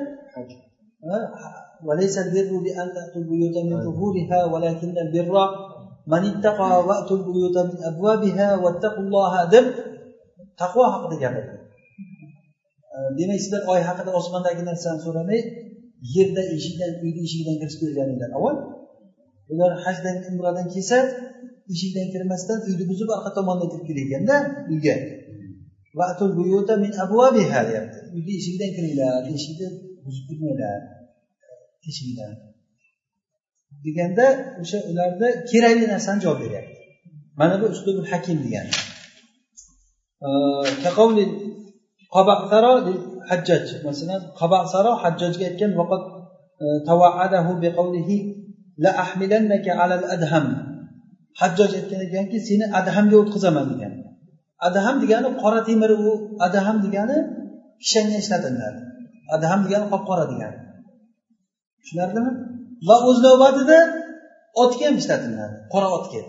وليس 1.89 2.17
البر 2.25 2.53
بأن 2.67 2.87
تأتوا 2.97 3.21
البيوت 3.23 3.57
من 3.69 3.77
ظهورها 3.87 4.41
ولكن 4.53 4.95
البر 5.05 5.35
من 6.13 6.23
اتقى 6.33 6.73
وأتوا 6.89 7.17
البيوت 7.17 7.57
من 7.69 7.77
أبوابها 7.91 8.49
واتقوا 8.63 9.05
الله 9.05 9.33
deb 9.53 9.67
taqvo 10.61 10.83
haqida 10.93 11.17
gapirdi 11.23 11.58
Э, 13.00 13.18
demak 13.18 13.40
sizlar 13.44 13.62
oy 13.72 13.82
haqida 13.90 14.12
osmondagi 14.20 14.64
narsani 14.70 15.00
so'ramay 15.06 15.40
yerda 16.16 16.42
eshikdan 16.56 16.92
uyni 17.04 17.20
eshigidan 17.28 17.56
kirishib 17.62 17.80
kelganinglar. 17.84 18.30
Avval 18.38 18.58
ular 19.52 19.72
hajdan 19.84 20.18
umradan 20.30 20.68
kelsa 20.74 20.98
eshikdan 21.74 22.08
kirmasdan 22.14 22.60
uyni 22.68 22.84
buzib 22.92 23.10
orqa 23.16 23.30
tomondan 23.38 23.68
kirib 23.72 23.86
kelganda 24.00 24.36
uyga. 24.72 24.96
Deyapti. 27.70 27.98
Uyni 28.16 28.32
eshigidan 28.40 28.72
kiringlar 28.76 29.22
eshikni 29.36 29.68
buzib 30.06 30.24
kirmanglar 30.30 30.80
eshikdan. 31.90 32.34
Deganda 33.86 34.26
o'sha 34.62 34.78
ularni 34.90 35.30
kerakli 35.52 35.86
narsani 35.94 36.20
javob 36.24 36.40
beryapti. 36.44 36.78
Mana 37.40 37.56
bu 37.62 37.66
uslubul 37.74 38.08
hakim 38.12 38.38
degani. 38.46 38.74
Hajjaj. 43.30 43.66
Masalan 43.88 44.22
qabasaro 44.40 44.92
hajjajga 45.04 45.44
aytgan 45.50 45.72
vaqat 45.80 46.04
e, 46.64 46.66
tavaadahu 46.90 47.52
biqavlihi 47.64 48.18
la 48.84 48.92
ahmilannaka 49.04 49.72
alal 49.84 50.06
adham. 50.16 50.46
Hajjoj 51.40 51.72
aytgan 51.80 52.02
ekanki 52.08 52.38
seni 52.48 52.66
adhamga 52.80 53.16
o'tqizaman 53.24 53.66
degan. 53.72 53.94
Adham 54.68 54.96
degani 55.04 55.30
qora 55.42 55.60
temir 55.70 55.92
u. 56.08 56.12
Adham 56.46 56.78
degani 56.86 57.18
kishanga 57.82 58.16
ishlatiladi 58.24 58.80
adham 59.36 59.60
degani 59.66 59.86
qop 59.92 60.04
qora 60.10 60.26
degani. 60.32 60.60
Tushunarlimi? 61.82 62.32
Va 62.88 62.96
o'z 63.10 63.18
navbatida 63.28 63.78
otga 64.64 64.84
ham 64.88 64.96
ishlatiladi. 65.02 65.56
Qora 65.74 65.88
otga. 65.98 66.22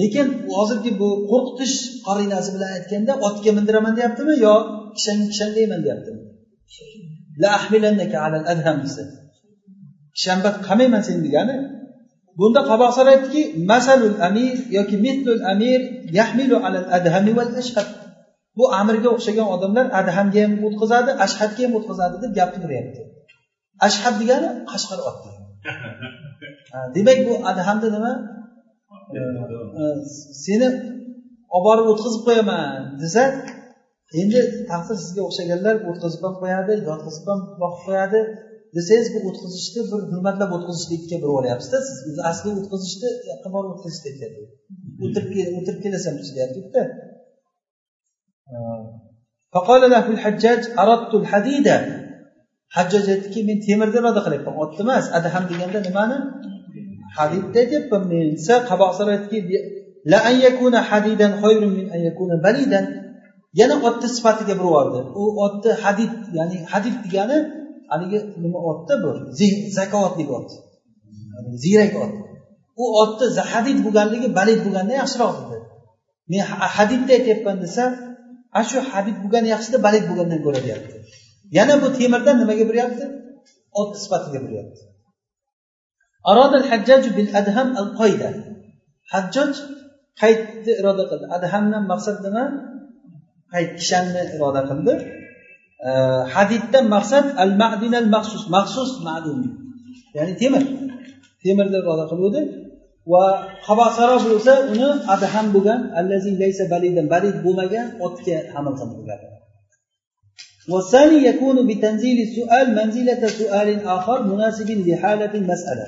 Lekin 0.00 0.26
hozirgi 0.54 0.90
bu 1.00 1.08
qo'rqitish 1.30 1.76
qarinasi 2.06 2.48
bilan 2.54 2.70
aytganda 2.76 3.12
otga 3.26 3.50
mindiraman 3.56 3.94
deyaptimi 3.98 4.34
yo 4.46 4.54
kishangni 4.96 5.26
kishandayman 5.32 5.80
deyaptimi? 5.86 6.20
Kishanbat 10.16 10.54
qamayman 10.68 11.02
sen 11.08 11.18
degani? 11.26 11.56
Bunda 12.38 12.60
qabaqsar 12.70 13.06
aytdiki 13.14 13.42
masalul 13.72 14.16
amir 14.28 14.56
yoki 14.76 14.96
mitlul 15.06 15.42
amir 15.52 15.80
yahmilu 16.18 16.56
alal 16.66 16.86
adhami 16.96 17.32
val 17.38 17.52
ashhad. 17.62 17.88
Bu 18.58 18.64
amirga 18.80 19.08
o'xshagan 19.16 19.46
odamlar 19.54 19.86
adhamga 20.00 20.40
ham 20.44 20.52
o'tkazadi 20.66 21.10
ashhadga 21.24 21.62
ham 21.66 21.72
o'tkazadi 21.78 22.16
deb 22.24 22.32
gapni 22.38 22.58
beryapti 22.64 23.00
ashhad 23.88 24.14
degani 24.20 24.48
qashqar 24.70 24.98
ot 25.08 25.18
demak 26.94 27.18
bu 27.26 27.34
adhamda 27.50 27.88
nima 27.96 28.12
seni 30.46 30.68
olib 31.56 31.64
borib 31.66 31.86
o'tkazib 31.92 32.22
qo'yaman 32.28 32.80
desa 33.02 33.22
endi 34.20 34.40
taqdir 34.70 34.96
sizga 35.04 35.22
o'xshaganlar 35.28 35.74
o'tkazib 35.90 36.22
ham 36.26 36.34
qo'yadi 36.42 36.72
yotqizib 36.88 37.26
ham 37.30 37.40
boqib 37.62 37.82
qo'yadi 37.88 38.20
desangiz 38.76 39.08
bu 39.14 39.18
o'tkazishni 39.30 39.80
bir 39.90 40.00
hurmatlab 40.12 40.50
o'tkazishlikka 40.56 41.16
burib 41.22 41.32
yuboryapsizda 41.32 41.78
siz 41.88 41.98
o'zi 42.10 42.20
asli 42.30 42.48
o'tkazishni 42.60 43.10
yoqqa 43.30 43.48
borib 43.56 43.70
o'tkazishni 43.74 44.08
aytyapti 44.12 44.42
o'tirib 45.04 45.28
o'tirib 45.58 45.80
kelasan 45.84 46.14
deyaptida 46.36 46.82
hajjoj 52.76 53.06
aytdiki 53.14 53.40
men 53.48 53.58
temirni 53.66 53.96
iroda 54.00 54.20
qilyapman 54.26 54.54
otni 54.64 54.80
emas 54.86 55.06
adham 55.18 55.44
deganda 55.50 55.78
nimani 55.88 56.16
hadidda 57.16 57.58
aytyapman 57.64 58.02
men 58.10 58.26
desa 58.36 58.54
qabosir 58.70 59.06
aytdiki 59.14 59.58
yana 63.60 63.74
otni 63.88 64.08
sifatiga 64.16 64.54
burib 64.60 64.70
yubordi. 64.70 65.00
U 65.20 65.22
otni 65.44 65.72
hadid 65.84 66.12
ya'ni 66.38 66.56
hadid 66.72 66.96
degani 67.04 67.38
haligi 67.90 68.18
nima 68.44 68.58
otda 68.70 68.94
bu 69.02 69.10
zakovatli 69.78 70.24
ot. 70.38 70.48
Ziyrak 71.62 71.94
ot. 72.04 72.12
U 72.82 72.84
otni 73.02 73.26
hadid 73.52 73.78
bo'lganligi 73.84 74.28
balid 74.38 74.58
bo'lganda 74.64 74.94
yaxshiroq 75.02 75.36
dedi. 75.42 75.56
Men 76.30 76.40
hadidda 76.76 77.12
aytyapman 77.18 77.56
desa 77.64 77.84
ana 78.56 78.64
shu 78.70 78.78
hadid 78.92 79.16
bo'lgani 79.22 79.48
yaxshida 79.54 79.78
balid 79.86 80.04
bo'lgandan 80.10 80.40
ko'ra 80.46 80.60
deyapti. 80.66 80.96
Yana 81.58 81.74
bu 81.82 81.86
temirdan 81.98 82.36
nimaga 82.42 82.64
buryapti? 82.70 83.04
Ot 83.80 83.90
sifatiga 84.02 84.38
buryapti. 84.44 84.80
hajjoj 89.13 89.51
qaydni 90.21 90.73
iroda 90.81 91.03
qildi 91.09 91.25
adhamdan 91.37 91.83
maqsad 91.91 92.17
nima 92.25 92.43
qayd 93.53 93.69
kishanni 93.79 94.21
iroda 94.35 94.61
qildi 94.69 94.93
hadiddan 96.35 96.85
maqsad 96.95 97.25
al 97.43 97.51
madinal 97.63 98.07
maxsus 98.15 98.43
maxsus 98.55 98.91
ma'dun 99.07 99.39
ya'ni 100.17 100.33
temir 100.41 100.63
temirni 101.43 101.77
iroda 101.83 102.05
qiluvdi 102.11 102.41
va 103.11 103.25
qabasaro 103.67 104.17
bo'lsa 104.27 104.53
uni 104.73 104.89
adham 105.15 105.45
bo'lgan 105.55 105.81
allazi 105.99 106.31
laysa 106.41 106.63
balidan 106.73 107.05
balid 107.13 107.35
bo'lmagan 107.45 107.87
otga 108.05 108.37
amal 108.59 108.73
qildilar 108.81 109.21
والثاني 110.73 111.17
يكون 111.29 111.57
بتنزيل 111.69 112.17
السؤال 112.27 112.67
منزلة 112.79 113.21
سؤال 113.39 113.69
آخر 113.97 114.17
مناسب 114.31 114.69
لحالة 114.87 115.33
المسألة 115.41 115.87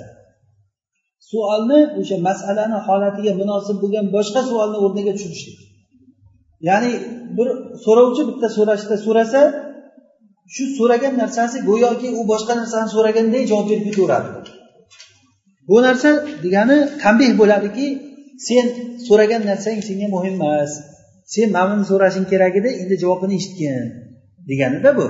savolni 1.31 1.81
o'sha 2.01 2.17
masalani 2.29 2.79
holatiga 2.87 3.33
munosib 3.41 3.77
bo'lgan 3.83 4.07
boshqa 4.17 4.41
savolni 4.49 4.79
o'rniga 4.85 5.13
tushirishlik. 5.17 5.59
Ya'ni 6.69 6.93
bir 7.37 7.49
so'rovchi 7.85 8.23
bitta 8.29 8.49
so'rashda 8.57 8.97
so'rasa 9.07 9.41
shu 10.55 10.65
so'ragan 10.79 11.15
narsasi 11.23 11.57
go'yoki 11.71 12.09
u 12.19 12.21
boshqa 12.33 12.53
narsani 12.61 12.89
so'raganday 12.95 13.43
javob 13.51 13.67
berib 13.71 13.87
ketaveradi. 13.89 14.29
Bu 15.69 15.77
narsa 15.87 16.11
degani 16.45 16.77
tanbeh 17.03 17.33
bo'ladiki 17.41 17.87
sen 18.49 18.67
so'ragan 19.09 19.43
narsang 19.51 19.79
senga 19.89 20.09
muhim 20.17 20.35
emas 20.41 20.73
sen 21.35 21.49
mana 21.55 21.67
buni 21.71 21.85
so'rashing 21.91 22.27
kerak 22.33 22.55
edi 22.61 22.71
endi 22.83 22.95
javobini 23.03 23.35
eshitgin 23.41 23.85
deganida 24.51 24.91
bu. 24.99 25.07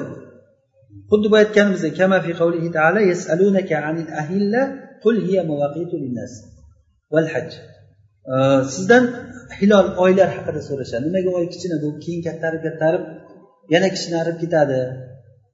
Xuddi 1.10 1.26
bu 1.32 1.36
aytganimizdek 1.42 1.94
qul 5.04 5.16
hiya 5.26 5.42
mawaqitu 5.50 5.94
linnas. 6.04 6.32
Val 7.14 7.28
haj 7.34 7.48
sizdan 8.74 9.04
hilol 9.58 9.88
oylar 10.04 10.28
haqida 10.36 10.60
so'rashadi 10.68 11.04
nimaga 11.08 11.30
oy 11.38 11.46
kichkina 11.52 11.76
bo'lib 11.82 11.98
keyin 12.04 12.20
kattarib 12.26 12.60
kattarib 12.66 13.02
yana 13.74 13.88
kichinarib 13.94 14.36
ketadi? 14.42 14.80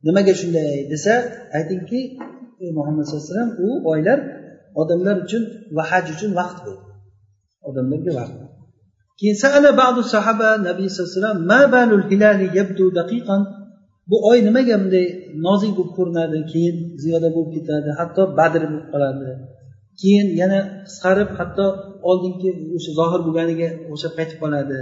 Nimaga 0.07 0.33
shunday 0.41 0.71
desa 0.93 1.15
aytingki 1.59 2.01
e, 2.63 2.65
muhammad 2.79 3.05
sallallohu 3.05 3.25
alayhi 3.25 3.35
vasallam 3.35 3.53
u 3.67 3.69
oylar 3.93 4.19
odamlar 4.81 5.17
uchun 5.25 5.43
va 5.77 5.83
haj 5.91 6.05
uchun 6.15 6.31
vaqt 6.41 6.59
bu 6.67 6.75
odamlarga 7.69 8.13
vaqt. 8.21 8.37
Keyin 9.19 9.37
saala 9.45 9.71
ba'du 9.83 10.01
sahaba 10.15 10.49
nabiy 10.69 10.89
sallallohu 10.89 11.13
alayhi 11.13 11.21
vasallam 11.21 11.39
ma 11.53 11.61
balul 11.77 12.05
hilali 12.11 12.47
yabdu 12.59 12.85
daqiqan 12.99 13.43
bu 14.11 14.17
oy 14.31 14.39
nimaga 14.49 14.77
bunday 14.83 15.07
nozik 15.47 15.73
bo'lib 15.77 15.93
ko'rinadi 15.99 16.39
keyin 16.53 16.77
ziyoda 17.03 17.29
bo'lib 17.37 17.51
ketadi 17.57 17.91
hatto 18.01 18.23
badr 18.39 18.63
bo'lib 18.71 18.87
qoladi. 18.93 19.29
Keyin 20.01 20.29
yana 20.41 20.59
qisqarib 20.87 21.31
hatto 21.39 21.67
oldingi 22.11 22.51
o'sha 22.77 22.91
zohir 22.99 23.21
bo'lganiga 23.27 23.69
o'xshab 23.93 24.13
qaytib 24.19 24.39
qoladi. 24.43 24.79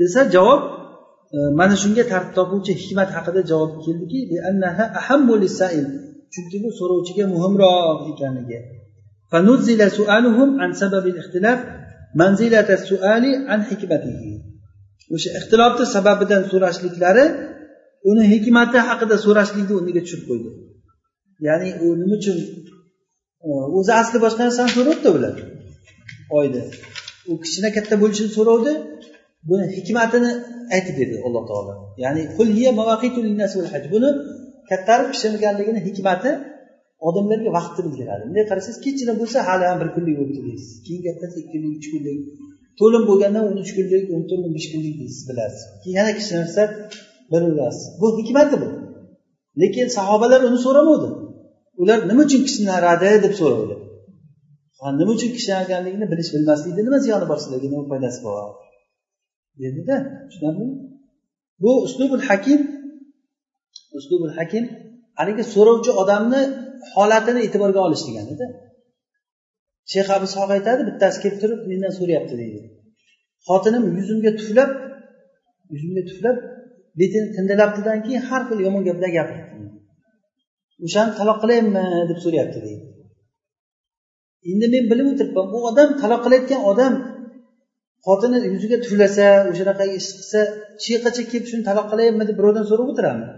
Desa 0.00 0.20
javob 0.34 0.60
e, 1.36 1.38
mana 1.60 1.74
shunga 1.82 2.04
tartib 2.12 2.32
topuvchi 2.38 2.72
hikmat 2.82 3.08
haqida 3.16 3.40
javob 3.50 3.72
keldiki 3.84 4.18
chunki 6.34 6.56
bu 6.64 6.68
so'rovchiga 6.78 7.24
muhimroq 7.34 7.98
ekanligi. 8.12 8.58
O'sha 15.14 15.30
ixtilofni 15.38 15.86
sababidan 15.94 16.42
so'rashliklari 16.50 17.24
uni 18.10 18.24
hikmati 18.32 18.78
haqida 18.88 19.16
so'rashlikni 19.24 19.74
o'rniga 19.78 20.00
tushirib 20.04 20.26
qo'ydi. 20.30 20.50
Ya'ni 21.48 21.68
u 21.84 21.86
nima 22.00 22.14
uchun 22.20 22.38
o'zi 23.78 23.92
asli 24.00 24.18
boshqa 24.24 24.42
narsani 24.46 24.70
so'rabdi 24.76 25.08
ular 25.16 25.34
oyni 26.38 26.62
u 27.30 27.32
kichkina 27.42 27.68
katta 27.76 27.94
bo'lishini 28.02 28.30
so'rovdi. 28.38 28.72
Buni 29.50 29.64
hikmatini 29.76 30.30
aytib 30.76 30.94
berdi 31.00 31.16
alloh 31.26 31.42
taolo. 31.50 31.72
Ya'ni 32.04 32.22
buni 33.94 34.10
kattarib 34.70 35.08
pishirganligini 35.12 35.80
hikmati 35.86 36.30
odamlarga 37.08 37.50
vaqtni 37.58 37.82
bildiradi. 37.86 38.22
Bunday 38.28 38.44
qarasangiz 38.50 38.78
kichkina 38.84 39.14
bo'lsa 39.20 39.38
hali 39.48 39.64
ham 39.70 39.78
bir 39.82 39.88
kunlik 39.94 40.14
bo'libdi 40.20 40.40
deysiz. 40.48 40.70
Keyin 40.86 41.02
kattasi 41.08 41.36
ikki 41.42 41.58
kunlik 41.62 41.72
uch 41.78 41.88
kunlik 41.92 42.18
to'lim 42.80 43.02
bo'lganda 43.10 43.40
o'n 43.48 43.56
uch 43.62 43.72
kunlik 43.76 44.04
o'n 44.14 44.22
to'rt 44.30 44.42
o'n 44.46 44.52
besh 44.58 44.68
kunlik 44.72 44.94
deysiz 45.00 45.22
bilasiz. 45.30 45.62
Keyin 45.82 45.96
yana 46.00 46.12
kichkinarsa 46.18 46.62
bir 47.32 47.42
bu 48.00 48.06
hikmati 48.18 48.56
bu. 48.62 48.68
Lekin 49.60 49.88
sahobalar 49.98 50.40
uni 50.48 50.58
so'ramadi 50.66 51.08
ular 51.82 51.98
nima 52.08 52.22
uchun 52.26 52.42
kishinaradi 52.46 53.10
deb 53.24 53.34
so'ravdi 53.40 53.74
nima 55.00 55.12
uchun 55.16 55.30
kishinarganligini 55.36 56.06
bilish 56.12 56.30
bilmaslikni 56.34 56.82
nima 56.86 56.98
ziyoni 57.04 57.26
bor 57.30 57.38
sizlarga 57.42 57.68
nima 57.72 57.84
foydasi 57.90 58.20
bor? 58.26 58.50
Dedida 59.60 59.96
tushunarlimi 60.30 60.74
bu 61.62 61.70
uslubul 61.86 62.22
hakim 62.28 62.60
uslubul 63.98 64.32
hakim 64.38 64.64
haligi 65.18 65.44
so'rovchi 65.54 65.90
odamni 66.02 66.42
holatini 66.94 67.40
e'tiborga 67.46 67.80
olish 67.86 68.04
deganida 68.08 68.46
shayx 69.92 70.08
abu 70.16 70.26
soq 70.34 70.48
aytadi 70.56 70.82
bittasi 70.88 71.18
kelib 71.22 71.38
turib 71.42 71.60
mendan 71.70 71.92
so'rayapti 71.98 72.34
deydi. 72.40 72.60
Xotinim 73.48 73.84
yuzimga 73.98 74.30
tuflab 74.38 74.70
yuzimga 75.72 76.02
tuflab 76.10 76.36
betini 77.00 77.28
tindalabdidan 77.36 77.98
keyin 78.06 78.22
har 78.28 78.42
xil 78.48 78.58
yomon 78.66 78.82
gaplar 78.88 79.10
gapirdi 79.18 79.46
o'shani 80.86 81.12
taloq 81.18 81.38
qilaymi 81.42 81.84
deb 82.10 82.18
so'rayapti 82.24 82.58
deydi. 82.66 82.84
Endi 84.50 84.66
men 84.74 84.84
bilib 84.90 85.06
o'tiribman 85.12 85.46
bu 85.52 85.58
odam 85.70 85.88
taloq 86.02 86.20
qilayotgan 86.24 86.60
odam 86.70 86.94
xotini 88.06 88.38
yuziga 88.54 88.76
tuflasa 88.84 89.26
o'shanaqa 89.50 89.84
ish 89.98 90.08
qilsa 90.18 90.40
chiqacha 90.82 91.22
kelib 91.30 91.46
shuni 91.50 91.62
taloq 91.68 91.86
qilaymi 91.92 92.24
deb 92.28 92.36
birovdan 92.38 92.64
so'rab 92.70 92.86
o'tiradimi 92.92 93.28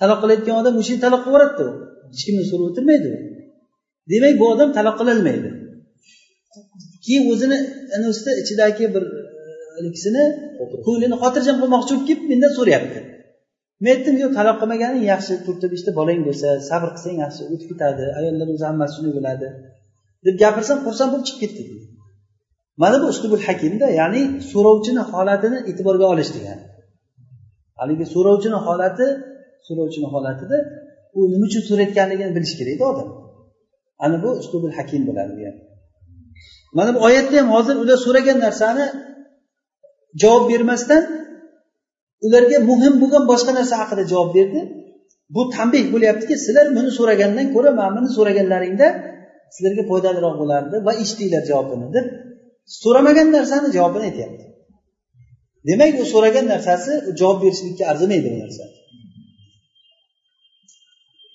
taloq 0.00 0.18
qilayotgan 0.22 0.56
odam 0.60 0.74
o'shani 0.80 1.00
taloq 1.04 1.20
qilib 1.24 1.34
yuboradida 1.34 1.64
u 1.70 1.72
hech 2.12 2.22
kimdan 2.26 2.46
so'rab 2.50 2.66
o'tirmaydi. 2.70 3.10
Demak 4.10 4.34
bu 4.40 4.44
odam 4.54 4.68
taloq 4.78 4.94
qilolmaydi. 5.00 5.50
Keyin 7.04 7.24
o'zini 7.32 7.58
ustida 8.12 8.32
ichidagi 8.42 8.86
bir 8.94 9.04
haligisini 9.76 10.24
ko'nglini 10.86 11.16
xotirjam 11.22 11.56
qilmoqchi 11.62 11.92
bo'lib 11.94 12.06
kelib 12.08 12.24
mendan 12.32 12.52
so'rayapti. 12.58 13.00
Men 13.82 13.90
aytdim 13.94 14.16
yo'q 14.22 14.32
taloq 14.38 14.56
qilmaganing 14.60 15.04
yaxshi 15.12 15.32
to'rtta 15.46 15.66
beshta 15.74 15.90
bolang 15.98 16.20
bo'lsa 16.28 16.48
sabr 16.70 16.88
qilsang 16.94 17.16
yaxshi 17.24 17.42
o'tib 17.52 17.68
ketadi 17.72 18.04
ayollar 18.18 18.46
o'zi 18.54 18.64
hammasi 18.70 18.92
shunday 18.96 19.12
bo'ladi 19.18 19.48
deb 20.26 20.34
gapirsam 20.42 20.78
xursand 20.86 21.10
bo'lib 21.12 21.26
chiqib 21.28 21.40
ketdi. 21.42 21.62
Mana 22.82 22.96
bu 23.02 23.06
uslubul 23.12 23.42
hakimda 23.48 23.86
ya'ni 24.00 24.22
so'rovchini 24.52 25.02
holatini 25.12 25.58
e'tiborga 25.70 26.06
olish 26.12 26.30
degani. 26.36 26.64
Haligi 27.80 28.06
so'rovchini 28.14 28.58
holati 28.66 29.06
so'rovchini 29.66 30.08
holatida 30.14 30.56
u 31.16 31.20
nima 31.32 31.44
uchun 31.48 31.62
so'rayotganligini 31.68 32.32
bilish 32.36 32.54
kerakda 32.60 32.84
odam. 32.92 33.08
Ana 34.04 34.16
bu 34.24 34.30
uslubul 34.42 34.72
hakim 34.78 35.02
bo'ladi 35.08 35.32
bu 35.38 35.42
mana 36.76 36.90
bu 36.94 36.98
oyatda 37.08 37.36
ham 37.40 37.48
hozir 37.56 37.76
ular 37.82 37.98
so'ragan 38.06 38.38
narsani 38.46 38.84
javob 40.22 40.44
bermasdan 40.50 41.02
ularga 42.26 42.58
muhim 42.70 42.94
bo'lgan 43.02 43.24
boshqa 43.32 43.52
narsa 43.58 43.74
haqida 43.82 44.02
javob 44.12 44.30
berdi. 44.38 44.60
Bu 45.34 45.42
tanbeh 45.56 45.84
bo'lyaptiki 45.92 46.34
sizlar 46.44 46.66
buni 46.76 46.90
so'ragandan 46.98 47.46
ko'ra 47.54 47.70
mana 47.80 47.92
buni 47.96 48.08
so'raganlaringda 48.16 48.88
sizlarga 49.54 49.82
foydaliroq 49.90 50.34
bo'lardi 50.42 50.76
va 50.86 50.92
eshitdinglar 51.02 51.42
javobini 51.50 51.88
deb. 51.96 52.06
So'ramagan 52.82 53.28
narsani 53.36 53.68
javobini 53.76 54.04
aytyapti. 54.10 54.44
Demak 55.68 55.94
u 56.02 56.04
so'ragan 56.12 56.46
narsasi 56.52 56.92
javob 57.20 57.38
berishlikka 57.44 57.84
arzimaydi 57.92 58.28
bu 58.34 58.38
narsa. 58.44 58.64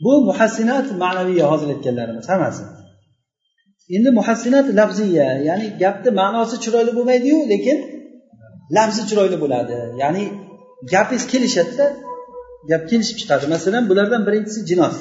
Bu 0.04 0.14
muhassinat 0.30 0.88
ma'naviya 1.04 1.46
hozir 1.52 1.68
aytganlarimiz 1.76 2.26
hammasi. 2.34 2.64
Endi 3.96 4.10
muhassinat 4.20 4.68
lafziya 4.80 5.28
ya'ni 5.48 5.68
gapni 5.84 6.10
ma'nosi 6.22 6.56
chiroyli 6.64 6.92
bo'lmaydiyu 6.98 7.40
lekin 7.54 7.78
lafzi 8.76 9.02
chiroyli 9.10 9.38
bo'ladi. 9.44 9.76
Ya'ni 10.02 10.24
gapingiz 10.94 11.24
kelishadida 11.32 11.86
gap 12.72 12.84
kelishib 12.90 13.18
chiqadi. 13.22 13.46
Masalan 13.56 13.84
bulardan 13.90 14.22
birinchisi 14.28 14.60
jinos 14.70 14.98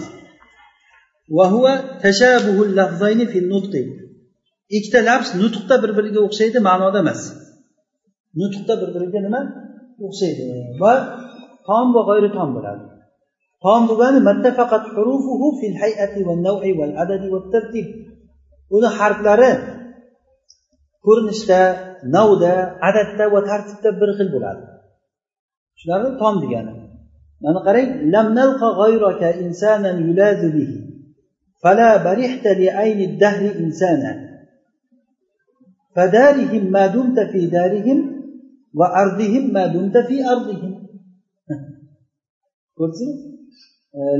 ikkita 4.77 5.01
lafz 5.09 5.29
nutqda 5.43 5.75
bir 5.83 5.91
biriga 5.99 6.21
o'xshaydi 6.27 6.59
ma'noda 6.69 6.99
emas. 7.05 7.21
Nutqda 8.41 8.75
bir 8.81 8.89
biriga 8.95 9.21
nima? 9.27 9.41
O'xshaydi. 10.07 10.43
Va 10.83 10.93
tom 11.69 11.87
va 11.95 12.01
g'oyri 12.09 12.31
tom 12.37 12.49
bo'ladi. 12.57 12.85
Tom 13.65 13.83
bo'lgani 13.91 14.19
uni 18.77 18.89
harflari 18.99 19.51
ko'rinishda 21.05 21.61
navda 22.17 22.53
adadda 22.89 23.25
va 23.35 23.41
tartibda 23.51 23.91
bir 24.01 24.11
xil 24.19 24.29
bo'ladi 24.35 24.63
shularni 25.81 26.11
tom 26.23 26.35
degani 26.43 26.73
mana 27.45 27.61
qarang 27.67 27.91
lam 28.15 28.27
nalqa 28.39 28.69
g'ayraka 28.81 29.29
insanan 29.45 29.97
yulazu 30.07 30.49
bihi 30.57 30.77
fala 31.63 31.89
barihta 32.07 32.51
li 32.61 32.67
ayni 32.83 33.07
dahri 33.23 33.51
insana 33.65 34.13
فدارهم 35.97 36.65
ما 36.75 36.85
دمت 36.97 37.19
في 37.33 37.41
دارهم 37.57 37.99
وأرضهم 38.79 39.45
ما 39.55 39.65
دمت 39.75 39.97
في 40.09 40.17
أرضهم 40.33 40.73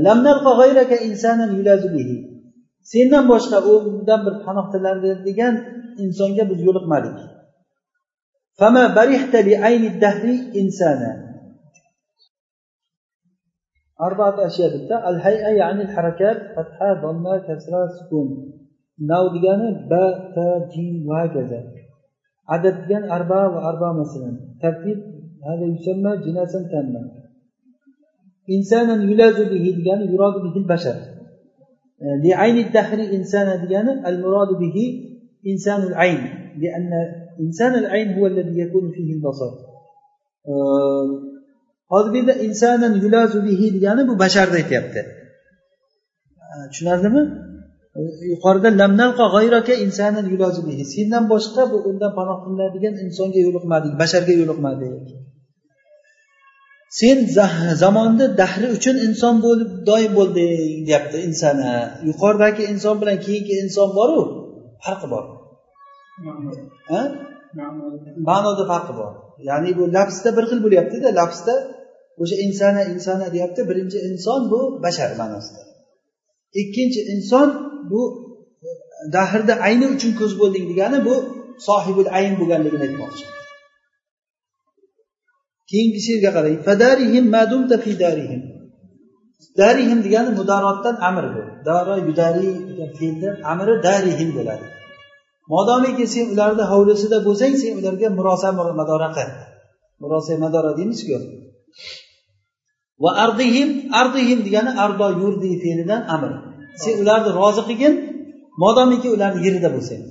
lam 0.05 0.17
nalqa 0.27 0.51
g'ayraka 0.59 0.95
insanan 1.07 1.49
yulazu 1.57 1.87
bihi 1.95 2.15
sendan 2.92 3.24
boshqa 3.32 3.58
undan 3.72 4.20
bir 4.26 4.34
panoh 4.44 4.66
degan 5.28 5.54
insonga 6.04 6.44
biz 6.50 6.60
yo'liqmadik 6.68 7.16
فما 8.58 8.94
برحت 8.94 9.36
لعين 9.36 9.84
الدهر 9.92 10.24
إنسانا 10.56 11.26
أربعة 14.00 14.46
أشياء 14.46 14.70
bitta 14.70 15.08
الهيئة 15.08 15.48
يعني 15.48 15.82
الحركات 15.82 16.36
فتحة 16.56 16.88
ضمة 17.02 17.38
كسرة 17.38 17.86
سكون 17.86 18.28
ناو 19.08 19.28
ديگانه 19.32 19.88
با 19.90 20.32
تا 20.34 20.68
جيم 20.72 21.08
وهكذا 21.08 21.60
عدد 22.48 22.74
ديگان 22.80 23.10
أربعة 23.10 23.46
وأربعة 23.54 23.92
مثلا 23.92 24.30
ترتيب 24.62 24.98
هذا 25.48 25.64
يسمى 25.74 26.16
جناسا 26.24 26.60
تامة 26.72 27.02
إنسانا 28.50 28.94
يلاز 29.04 29.38
به 29.40 29.64
ديگانه 29.76 30.12
يراد 30.12 30.34
به 30.44 30.56
البشر 30.56 30.96
لعين 30.96 31.09
الدهر 31.09 31.09
إنسان 31.09 31.09
E, 32.05 32.07
degani 33.63 33.91
al 34.09 34.17
murodu 34.23 34.55
bihi 34.63 34.85
insanul 35.51 35.95
ayn. 36.05 36.21
Insanul 37.45 37.87
ayn 37.95 38.07
huwa 38.15 38.27
alladhi 38.31 38.53
yakunu 38.63 38.89
fihi 38.95 39.13
basar. 39.25 39.51
E, 40.49 40.53
Hozir 41.91 42.11
bu 42.13 42.17
yerda 42.17 42.33
insanan 42.47 42.93
yulazu 43.03 43.39
bihi 43.47 43.65
degani 43.75 44.01
bu 44.09 44.13
basharni 44.23 44.55
aytyapti. 44.61 45.01
E, 46.53 46.55
tushunarlimi? 46.71 47.23
Yuqorida 48.31 48.69
lamnalqa 48.81 49.25
g'ayraka 49.35 49.73
insanan 49.85 50.25
yulazu 50.33 50.61
bihi. 50.67 50.83
Sendan 50.93 51.23
boshqa 51.33 51.61
bu 51.71 51.77
undan 51.89 52.11
panoh 52.17 52.37
qilinadigan 52.43 52.95
insonga 53.05 53.39
yo'liqmadik 53.45 53.93
basharga 54.01 54.33
yo'liqmadik 54.41 55.20
sen 56.99 57.17
zamonni 57.83 58.25
dahri 58.41 58.67
uchun 58.77 58.95
inson 59.07 59.35
bo'lib 59.45 59.71
doim 59.89 60.11
bo'lding 60.19 60.53
deyapti 60.87 61.17
insana. 61.27 61.71
Yuqoridagi 62.09 62.63
inson 62.73 62.95
bilan 63.01 63.17
keyingi 63.25 63.53
inson 63.63 63.89
boru 63.97 64.19
farqi 64.85 65.07
bor. 65.13 65.23
Ma'noda 68.29 68.63
farqi 68.71 68.93
bor. 68.99 69.11
Ya'ni 69.49 69.71
bu 69.77 69.83
lafzda 69.97 70.29
bir 70.37 70.45
xil 70.49 70.59
bo'lyaptida 70.65 71.09
lafzda 71.19 71.55
o'sha 72.21 72.35
insana 72.45 72.81
insana 72.93 73.25
deyapti 73.35 73.61
birinchi 73.69 73.97
inson 74.09 74.41
bu 74.51 74.59
bashar 74.83 75.11
ma'nosida. 75.21 75.61
Ikkinchi 76.61 77.01
inson 77.13 77.47
bu 77.91 78.01
dahrda 79.15 79.53
ayni 79.67 79.85
uchun 79.95 80.11
ko'z 80.19 80.31
bo'lding 80.41 80.65
degani 80.71 80.99
bu 81.07 81.15
sohibul 81.67 82.09
ayn 82.17 82.33
bo'lganligini 82.39 82.83
aytmoqchi 82.87 83.25
keyingi 85.71 85.99
she'rga 86.07 86.29
qarang 86.35 86.57
fadarihim 86.67 87.25
madumta 87.35 87.75
fi 87.83 87.91
darihim. 88.03 88.41
Darihim 89.59 89.99
degani 90.05 90.31
mudarotdan 90.39 90.95
amr 91.09 91.25
bu 91.33 91.41
daro 91.67 91.95
yudari 92.07 92.47
degan 92.69 92.89
fe'ldan 92.99 93.33
amri 93.51 93.73
darihim 93.87 94.29
bo'ladi. 94.37 94.65
Modomiki 95.53 96.05
sen 96.13 96.25
ularni 96.33 96.63
hovlisida 96.71 97.17
bo'lsang 97.27 97.53
sen 97.61 97.71
ularga 97.79 98.07
murosa 98.17 98.49
madora 98.81 99.09
qil. 99.17 99.29
Murosa 100.01 100.33
madora 100.43 100.71
deymizku. 100.79 101.17
Va 103.03 103.11
ardihim 103.25 103.69
ardihim 104.01 104.39
degani 104.47 104.71
ardo 104.83 105.07
yurdi 105.21 105.49
fe'lidan 105.63 106.01
amr. 106.15 106.31
Sen 106.83 106.93
ularni 107.01 107.29
rozi 107.39 107.61
qilgin 107.69 107.93
modomiki 108.63 109.07
ularni 109.15 109.39
yerida 109.45 109.69
bo'lsang. 109.75 110.01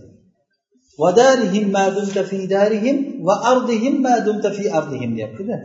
vadarihim 1.02 1.65
ma 1.76 1.86
dumta 1.95 2.24
fi 2.30 2.38
darihim 2.56 2.98
va 3.28 3.36
ardihim 3.52 3.95
ma 4.06 4.13
dumta 4.26 4.50
fi 4.58 4.63
ardihim 4.78 5.12
deyaptida 5.17 5.56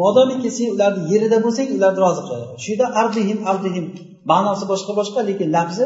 modomiki 0.00 0.50
sen 0.56 0.68
ularni 0.74 1.02
yerida 1.12 1.38
bo'lsang 1.44 1.68
ularni 1.76 2.00
rozi 2.04 2.22
qil 2.28 2.40
shu 2.62 2.68
yerda 2.72 2.86
ardihim 3.00 3.38
ardihim 3.50 3.86
ma'nosi 4.30 4.64
boshqa 4.72 4.92
boshqa 5.00 5.20
lekin 5.28 5.48
lafzi 5.56 5.84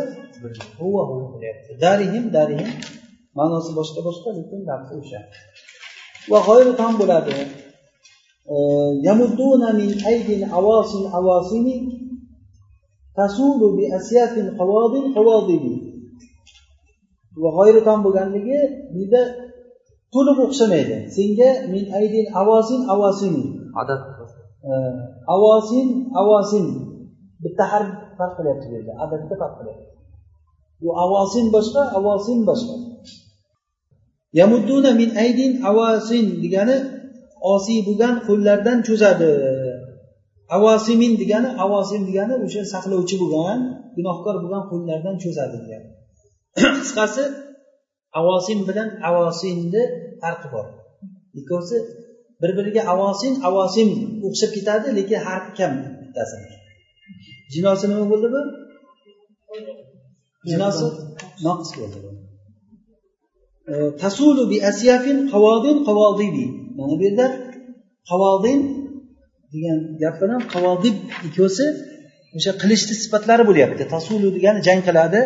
huva 0.80 1.02
huva 1.08 1.26
bo'lyapti 1.32 1.70
darihim 1.84 2.24
darihim 2.36 2.70
ma'nosi 3.38 3.70
boshqa 3.78 4.00
boshqa 4.08 4.28
lekin 4.38 4.60
lafzi 4.70 4.92
o'sha 5.00 5.20
va 6.30 6.38
g'oyri 6.46 6.72
tom 6.80 6.92
bo'ladi 7.00 7.36
يمدون 9.08 9.62
من 9.80 9.90
أيد 10.10 10.28
عواصم 10.52 11.02
عواصم 11.14 11.66
تسول 13.18 13.60
بأسياف 13.76 14.34
قواض 14.58 14.94
قواضب 15.16 15.64
va 17.41 17.49
g'oyri 17.57 17.81
tom 17.87 17.99
bo'lganligi 18.05 18.59
buyerda 18.93 19.21
to'liq 20.13 20.37
o'xshamaydi. 20.45 20.95
Senga 21.15 21.49
min 21.73 21.83
aydin 21.99 22.25
avosin 22.41 22.81
avosin 22.93 23.33
adad 23.81 24.01
avosin 25.35 25.87
avosin 26.21 26.65
bitta 27.43 27.63
harf 27.71 27.89
farq 28.17 28.33
qilyapti 28.37 28.65
bu 28.69 28.73
yerda. 28.77 28.93
Adadda 29.03 29.35
farq 29.41 29.55
qilyapti. 29.59 29.85
Bu 30.81 30.89
avosin 31.05 31.45
boshqa 31.55 31.81
avosin 31.99 32.39
boshqa. 32.49 32.75
Yamudduna 34.39 34.91
min 35.01 35.09
aydin 35.23 35.51
avosin 35.69 36.25
degani 36.43 36.77
osiy 37.53 37.79
bo'lgan 37.87 38.15
qo'llardan 38.27 38.77
cho'zadi. 38.87 39.31
Avosimin 40.55 41.13
degani 41.21 41.49
avosim 41.65 42.01
degani 42.09 42.35
o'sha 42.45 42.61
saqlovchi 42.73 43.15
bo'lgan 43.21 43.57
gunohkor 43.97 44.35
bo'lgan 44.43 44.63
qo'llardan 44.71 45.15
cho'zadi 45.23 45.55
degani 45.63 45.87
qisqasi 46.81 47.23
avosin 48.19 48.59
bilan 48.67 48.89
avosinni 49.09 49.83
farqi 50.21 50.47
bor. 50.53 50.67
Ikkovsi 51.39 51.77
bir 52.41 52.51
biriga 52.57 52.81
avosin 52.93 53.33
avosim 53.49 53.89
o'xshab 54.27 54.51
ketadi 54.57 54.87
lekin 54.97 55.19
harfi 55.27 55.51
kam 55.59 55.71
bittasi. 56.01 56.35
Jinosi 57.53 57.85
nima 57.91 58.05
bo'ldi 58.11 58.27
bu? 58.35 58.41
Jinosi 60.49 60.85
noqis 61.45 61.71
bo'ldi 61.79 61.97
tasulu 64.03 64.43
bi 64.51 64.57
asyafin 64.69 65.17
qavodin 65.31 65.77
qavodibi 65.87 66.45
mana 66.77 66.93
bu 66.99 67.03
yerda 67.07 67.27
qavodin 68.09 68.59
degan 69.53 69.79
gap 70.01 70.15
bilan 70.21 70.41
qavodib 70.53 70.95
ikkovsi 71.27 71.65
o'sha 72.37 72.51
qilichni 72.61 72.95
sifatlari 73.03 73.43
bo'lyapti. 73.49 73.83
Tasulu 73.95 74.27
degani 74.35 74.59
jang 74.67 74.81
qiladi. 74.87 75.21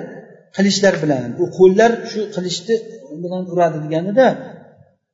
Qilichlar 0.56 0.96
bilan 1.04 1.28
u 1.42 1.46
qo'llar 1.58 1.92
shu 2.12 2.22
qilichni 2.36 2.76
bilan 3.24 3.44
uradi 3.54 3.78
deganida 3.86 4.28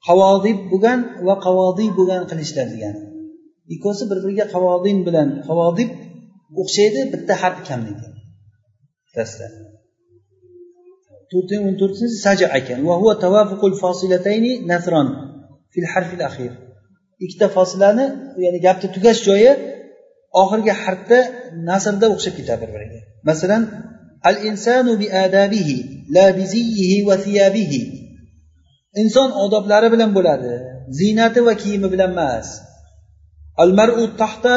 qavodib 0.08 0.58
bo'lgan 0.72 1.00
va 1.28 1.36
qavodiy 1.46 1.90
bo'lgan 1.98 2.22
qilichlar 2.32 2.68
degani 2.74 3.02
ikkovsi 3.76 4.04
bir 4.10 4.18
biriga 4.24 4.46
qavodin 4.54 4.98
bilan 5.08 5.30
qavodib 5.48 5.90
o'xshaydi 6.62 7.02
bitta 7.14 7.34
harf 7.42 7.60
kamligi. 7.70 8.08
Bittasida 9.06 9.48
o'n 11.68 11.76
to'rtinchisi 11.82 12.18
saja 12.28 12.48
ekan. 12.60 12.80
Fil 15.74 15.88
harfil 15.94 16.22
akhir. 16.30 16.52
Ikkita 17.26 17.48
fosilani 17.56 18.06
ya'ni 18.46 18.60
gapni 18.66 18.88
tugash 18.96 19.22
joyi 19.28 19.52
oxirgi 20.42 20.74
harfda 20.84 21.20
nasrda 21.70 22.06
o'xshab 22.14 22.34
ketadi 22.40 22.64
bir 22.64 22.70
biriga 22.76 23.00
masalan 23.30 23.62
الإنسان 24.26 24.96
بآدابه 24.96 25.70
لا 26.10 26.32
بزيه 26.32 26.32
وثيابه 26.32 26.34
bi 26.38 26.44
ziyyihi 26.54 27.08
va 27.08 27.16
thiyabihi. 27.24 27.82
Inson 29.02 29.30
odoblari 29.44 29.88
bilan 29.94 30.12
bo'ladi 30.18 30.54
ziynati 31.00 31.40
va 31.48 31.54
kiyimi 31.62 31.88
bilan 31.94 32.12
emas. 32.16 32.48
Al 33.64 33.72
mar'u 33.80 34.04
tahta 34.22 34.56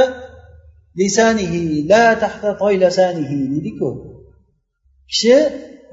lisanihi 1.00 1.88
la 1.90 2.04
tahta 2.22 2.50
toylasanihi 2.62 3.36
deydiku. 3.52 3.88
Kishi 5.10 5.36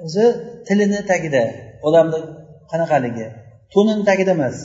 o'zi 0.05 0.25
tilini 0.67 0.99
tagida 1.09 1.43
odamni 1.87 2.19
qanaqaligi 2.71 3.27
to'nini 3.73 4.03
tagida 4.09 4.31
emas. 4.37 4.57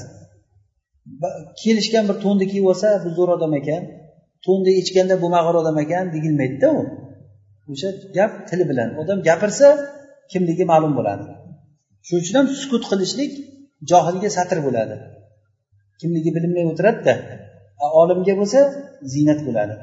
Kelishgan 1.63 2.05
bir 2.09 2.17
to'nni 2.25 2.45
kiyib 2.51 2.67
olsa 2.73 2.89
bu 3.05 3.09
zo'r 3.17 3.31
odam 3.37 3.53
ekan 3.61 3.83
to'nni 4.47 4.73
ichganda 4.81 5.15
bu 5.23 5.27
mag'ur 5.37 5.55
odam 5.63 5.77
ekan 5.85 6.05
deyilmaydida 6.15 6.69
u. 6.79 6.81
o'sha 7.72 7.90
gap 8.18 8.32
tili 8.50 8.66
bilan 8.72 8.90
odam 9.02 9.20
gapirsa 9.28 9.68
kimligi 10.32 10.66
ma'lum 10.72 10.92
bo'ladi 10.98 11.26
shuning 12.06 12.22
uchun 12.24 12.36
ham 12.40 12.48
sukut 12.62 12.84
qilishlik 12.92 13.32
johilga 13.92 14.30
satr 14.38 14.58
bo'ladi 14.68 14.96
kimligi 16.00 16.30
bilinmay 16.36 16.66
o'tiradida 16.72 17.14
olimga 18.02 18.34
bo'lsa 18.40 18.60
ziynat 19.14 19.42
bo'ladi 19.50 19.76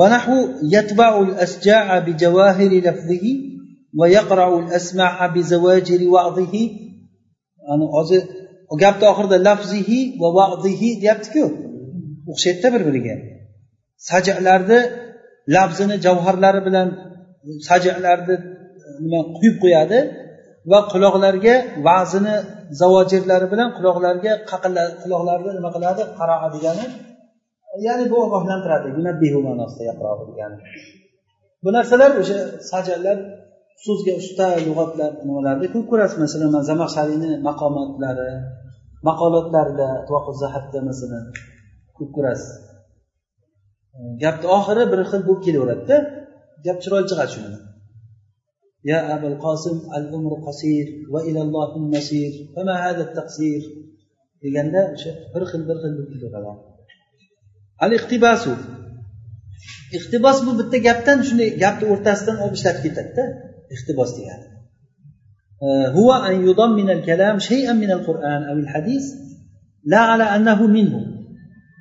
ونحو 0.00 0.36
يتبع 0.76 1.12
الأسجاع 1.26 1.86
بجواهر 2.06 2.72
لفظه 2.86 3.24
ويقرع 3.98 4.48
الأسماع 4.62 5.26
بزواجر 5.34 6.00
وعظه 6.14 6.54
أنا 7.72 7.86
gapni 8.82 9.06
oxirida 9.12 9.38
lafzihi 9.48 9.98
va 10.20 10.28
vadihi 10.38 10.90
deyaptiku 11.02 11.44
o'xshaydida 12.30 12.68
bir 12.74 12.82
biriga 12.88 13.14
sajalarni 14.08 14.80
labzini 15.55 15.95
javharlari 16.05 16.61
bilan 16.67 16.87
sajalarni 17.67 18.35
e, 18.35 18.89
nima 19.03 19.19
quyib 19.37 19.55
qo'yadi 19.63 19.99
va 20.71 20.79
quloqlarga 20.91 21.55
va'zini 21.87 22.35
zavojirlari 22.81 23.47
bilan 23.53 23.69
quloqlarga 23.77 24.31
quloqlarni 25.01 25.51
nima 25.57 25.69
qiladi? 25.75 26.01
Qaroa 26.19 26.47
degani 26.55 26.85
ya'ni 27.87 28.05
bu 28.11 28.17
ogohlantiradi. 28.25 28.87
Degani. 30.29 30.57
Bu 31.63 31.69
narsalar 31.77 32.11
o'sha 32.21 32.39
sajallar 32.71 33.17
so'zga 33.85 34.13
usta 34.21 34.47
lug'atlar 34.67 35.11
nimalarda 35.27 35.65
ko'p 35.73 35.85
ko'rasiz? 35.91 36.17
Masalan 36.25 36.63
zamaxshariyni 36.71 37.31
maqomatlari 37.47 38.29
maqolatlarida 39.07 39.89
masalan 40.89 41.25
ko'p 41.97 42.09
ko'rasiz. 42.15 42.72
gapni 44.22 44.46
oxiri 44.58 44.84
bir 44.92 45.00
xil 45.10 45.22
bo'lib 45.26 45.42
kelaveradida 45.46 45.96
gap 46.66 46.76
chiroyli 46.82 47.08
chiqadi 47.10 47.32
shuni 47.36 47.58
يا 48.90 49.14
أبا 49.14 49.28
القاسم 49.32 49.76
العمر 49.98 50.32
قصير 50.46 50.86
وإلى 51.12 51.40
الله 51.46 51.76
المصير 51.76 52.32
فما 52.56 52.74
هذا 52.86 53.02
التقصير 53.08 53.62
deganda 54.42 54.80
o'sha 54.94 55.10
bir 55.34 55.42
xil 55.50 55.62
bir 55.68 55.76
xil 55.82 55.92
bo'lib 55.96 56.10
ketaveradi 56.14 56.62
al 57.84 57.92
iqtibasu 57.98 58.52
iqtibos 59.98 60.38
bu 60.46 60.52
bitta 60.60 60.78
gapdan 60.88 61.18
shunday 61.28 61.48
gapni 61.64 61.86
o'rtasidan 61.94 62.36
olib 62.44 62.54
ishlatib 62.58 62.82
ketadida 62.86 63.24
iqtibos 63.74 64.10
degani 64.18 64.46
هو 65.98 66.12
أن 66.28 66.34
يضمن 66.48 66.90
الكلام 66.90 67.36
شيئا 67.38 67.72
من 67.72 67.90
القرآن 67.90 68.42
أو 68.50 68.56
الحديث 68.64 69.04
لا 69.92 69.98
على 69.98 70.24
أنه 70.36 70.66
منه 70.66 70.94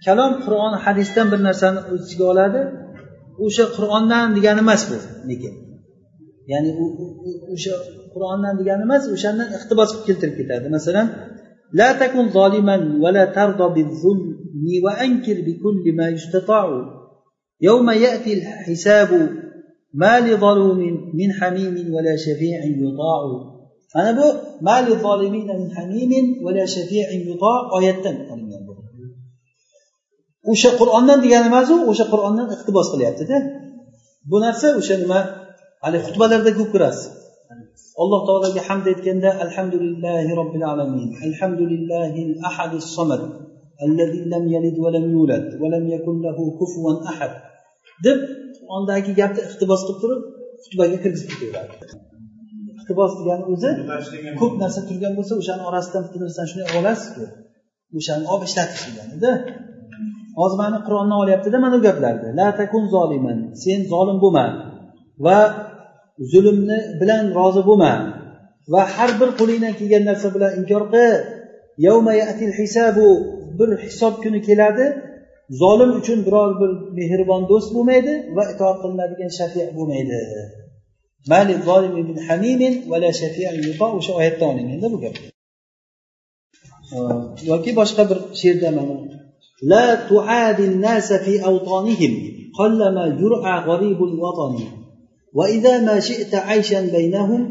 kalom 0.05 0.33
qur'on 0.45 0.73
hadisdan 0.85 1.27
bir 1.31 1.39
narsani 1.47 1.79
o'z 1.91 2.01
ichiga 2.05 2.25
oladi 2.33 2.61
o'sha 3.45 3.65
qur'ondan 3.77 4.27
degani 4.37 4.61
emas 4.65 4.81
bu 4.89 4.97
lekin 5.29 5.53
ya'ni 6.51 6.69
o'sha 7.53 7.73
qur'ondan 8.13 8.53
degani 8.59 8.83
emas 8.87 9.03
o'shandan 9.15 9.47
iqtibos 9.57 9.89
qilib 9.93 10.05
keltirib 10.07 10.35
ketadi 10.39 10.67
masalan 10.77 11.07
لا 11.79 11.89
تكن 12.01 12.25
ظالما 12.37 12.77
ولا 13.03 13.25
ترضى 13.37 13.67
بالظلم 13.75 14.25
وأنكر 14.85 15.37
بكل 15.47 15.85
ما 15.99 16.07
يستطاع 16.15 16.65
يوم 17.61 17.87
يأتي 17.89 18.31
الحساب 18.37 19.11
ما 20.01 20.13
لظلوم 20.25 20.79
من 21.19 21.29
حميم 21.37 21.75
ولا 21.95 22.15
شفيع 22.25 22.59
يطاع 22.83 23.21
mana 23.95 24.11
bu 24.17 24.27
mali 24.61 24.91
zolimina 25.03 25.53
min 25.61 25.69
hamimin 25.77 26.25
va 26.45 26.51
la 26.57 26.65
shafi'in 26.75 27.21
yuto 27.29 27.53
oyatdan 27.77 28.15
olingan 28.31 28.50
bu 28.50 28.50
o'sha 30.50 30.70
qur'ondan 30.80 31.18
degani 31.24 31.46
emas 31.52 31.68
u 31.74 31.76
o'sha 31.90 32.04
qur'ondan 32.12 32.46
iqtibos 32.54 32.86
qilyaptida. 32.92 33.36
Bu 34.30 34.36
narsa 34.44 34.66
o'sha 34.80 34.94
nima 35.02 35.20
haligi 35.84 36.04
xutbalarda 36.08 36.50
ko'p 36.58 36.70
ko'rasiz. 36.74 37.04
Alloh 38.02 38.20
taologa 38.28 38.62
hamd 38.68 38.84
aytganda 38.92 39.30
alhamdulillahi 39.44 40.30
robbil 40.40 40.64
alamin 40.72 41.10
alhamdulillahi 41.26 42.22
ahadi 42.48 42.78
somad 42.96 43.22
allazi 43.84 44.20
lam 44.32 44.44
yalid 44.54 44.76
va 44.84 44.90
lam 44.96 45.06
yulad 45.16 45.46
va 45.60 45.66
lam 45.74 45.84
yakun 45.94 46.16
lahu 46.26 46.42
kufuwan 46.58 46.98
ahad 47.10 47.32
deb 48.06 48.18
qur'ondagi 48.56 49.12
gapni 49.20 49.40
iqtibos 49.48 49.80
qilib 49.86 49.98
turib 50.02 50.20
xutbaga 50.64 50.96
kirgizib 51.02 51.28
ketaveradi. 51.32 51.74
Iqtibos 52.78 53.12
degani 53.20 53.44
o'zi 53.52 53.70
ko'p 54.40 54.54
narsa 54.62 54.80
turgan 54.88 55.12
bo'lsa 55.18 55.32
o'shani 55.40 55.62
orasidan 55.70 56.02
bitta 56.06 56.18
narsani 56.24 56.46
shunday 56.50 56.66
olib 56.68 56.80
olasizku. 56.82 57.24
O'shani 57.98 58.24
olib 58.32 58.44
ishlatish 58.48 58.82
deganida 58.88 59.30
hozir 60.38 60.58
mana 60.62 60.78
qur'ondan 60.86 61.18
olyaptida 61.24 61.56
mana 61.64 61.74
bu 61.78 61.82
gaplarni 61.88 62.28
la 62.40 62.48
takun 62.60 62.84
zoliman 62.94 63.38
sen 63.62 63.80
zolim 63.92 64.18
bo'lma 64.24 64.46
va 65.24 65.38
zulmni 66.32 66.78
bilan 67.00 67.24
rozi 67.38 67.62
bo'lma 67.68 67.92
va 68.72 68.82
har 68.94 69.10
bir 69.20 69.30
qo'lingdan 69.38 69.74
kelgan 69.78 70.02
narsa 70.10 70.28
bilan 70.34 70.52
inkor 70.60 70.82
qil. 72.38 72.50
Hisabu 72.60 73.08
bir 73.58 73.70
hisob 73.84 74.14
kuni 74.22 74.40
keladi. 74.48 74.86
Zolim 75.62 75.90
uchun 76.00 76.18
biror 76.26 76.50
bir 76.60 76.70
mehribon 76.98 77.42
do'st 77.50 77.68
bo'lmaydi 77.76 78.12
va 78.36 78.42
itoat 78.52 78.76
qilinadigan 78.82 79.30
shafiy 79.38 79.64
bo'lmaydi. 79.78 80.18
O'sha 83.98 84.12
oyatdan 84.20 84.48
olingan 84.52 84.90
bu 84.94 84.98
gap. 85.04 85.14
Yoki 87.50 87.70
boshqa 87.80 88.02
bir 88.10 88.18
she'rda 88.40 88.68
mana 88.78 88.94
لا 89.63 89.87
تعادي 90.09 90.65
الناس 90.65 91.13
في 91.13 91.45
أوطانهم 91.45 92.13
قلما 92.59 93.05
يرعى 93.21 93.55
غريب 93.69 94.03
الوطن 94.03 94.55
وإذا 95.33 95.81
ما 95.81 95.99
شئت 95.99 96.35
عيشا 96.35 96.81
بينهم 96.81 97.41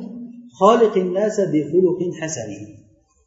خالق 0.60 0.96
الناس 0.96 1.40
بخلق 1.40 2.00
حسن 2.20 2.50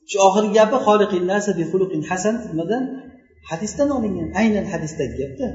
shu 0.10 0.17
oxirgi 0.28 0.52
gapi 0.58 0.78
xoliqin 0.88 1.24
nasa 1.32 1.52
bi 1.58 1.63
xuluqin 1.72 2.02
hasan 2.10 2.36
nimadan 2.50 2.84
hadisdan 3.50 3.89
olingan 3.98 4.30
aynan 4.41 4.65
hadisdagi 4.74 5.15
gapda 5.22 5.48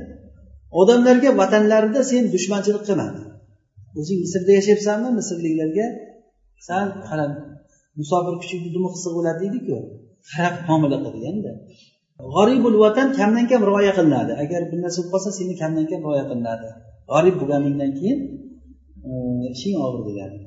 odamlarga 0.80 1.30
vatanlarida 1.40 2.00
sen 2.10 2.22
dushmanchilik 2.34 2.82
qilma 2.88 3.08
o'zing 3.98 4.18
misrda 4.24 4.52
yashayapsanmi 4.58 5.10
misrliklarga 5.18 5.86
san 6.68 6.86
qara 7.08 7.26
musofir 8.00 8.34
kuchukni 8.42 8.70
dumi 8.76 8.88
qisiq 8.94 9.12
bo'ladi 9.16 9.38
deydiku 9.42 9.76
qarab 10.30 10.54
muomala 10.68 10.96
qil 11.04 11.16
g'oribul 12.33 12.75
vatan 12.83 13.07
kamdan 13.17 13.45
kam 13.51 13.61
rioya 13.69 13.93
qilinadi. 13.97 14.31
Agar 14.43 14.61
bir 14.71 14.79
narsa 14.83 14.97
bo'lib 14.99 15.11
qolsa 15.13 15.29
seni 15.39 15.53
kamdan 15.61 15.85
kam 15.91 16.01
rioya 16.07 16.25
qilinadi. 16.29 16.67
G'arib 17.11 17.35
bo'lganingdan 17.41 17.91
keyin 17.99 18.19
e, 19.09 19.11
ishing 19.55 19.75
og'ir 19.85 20.03
degani 20.09 20.39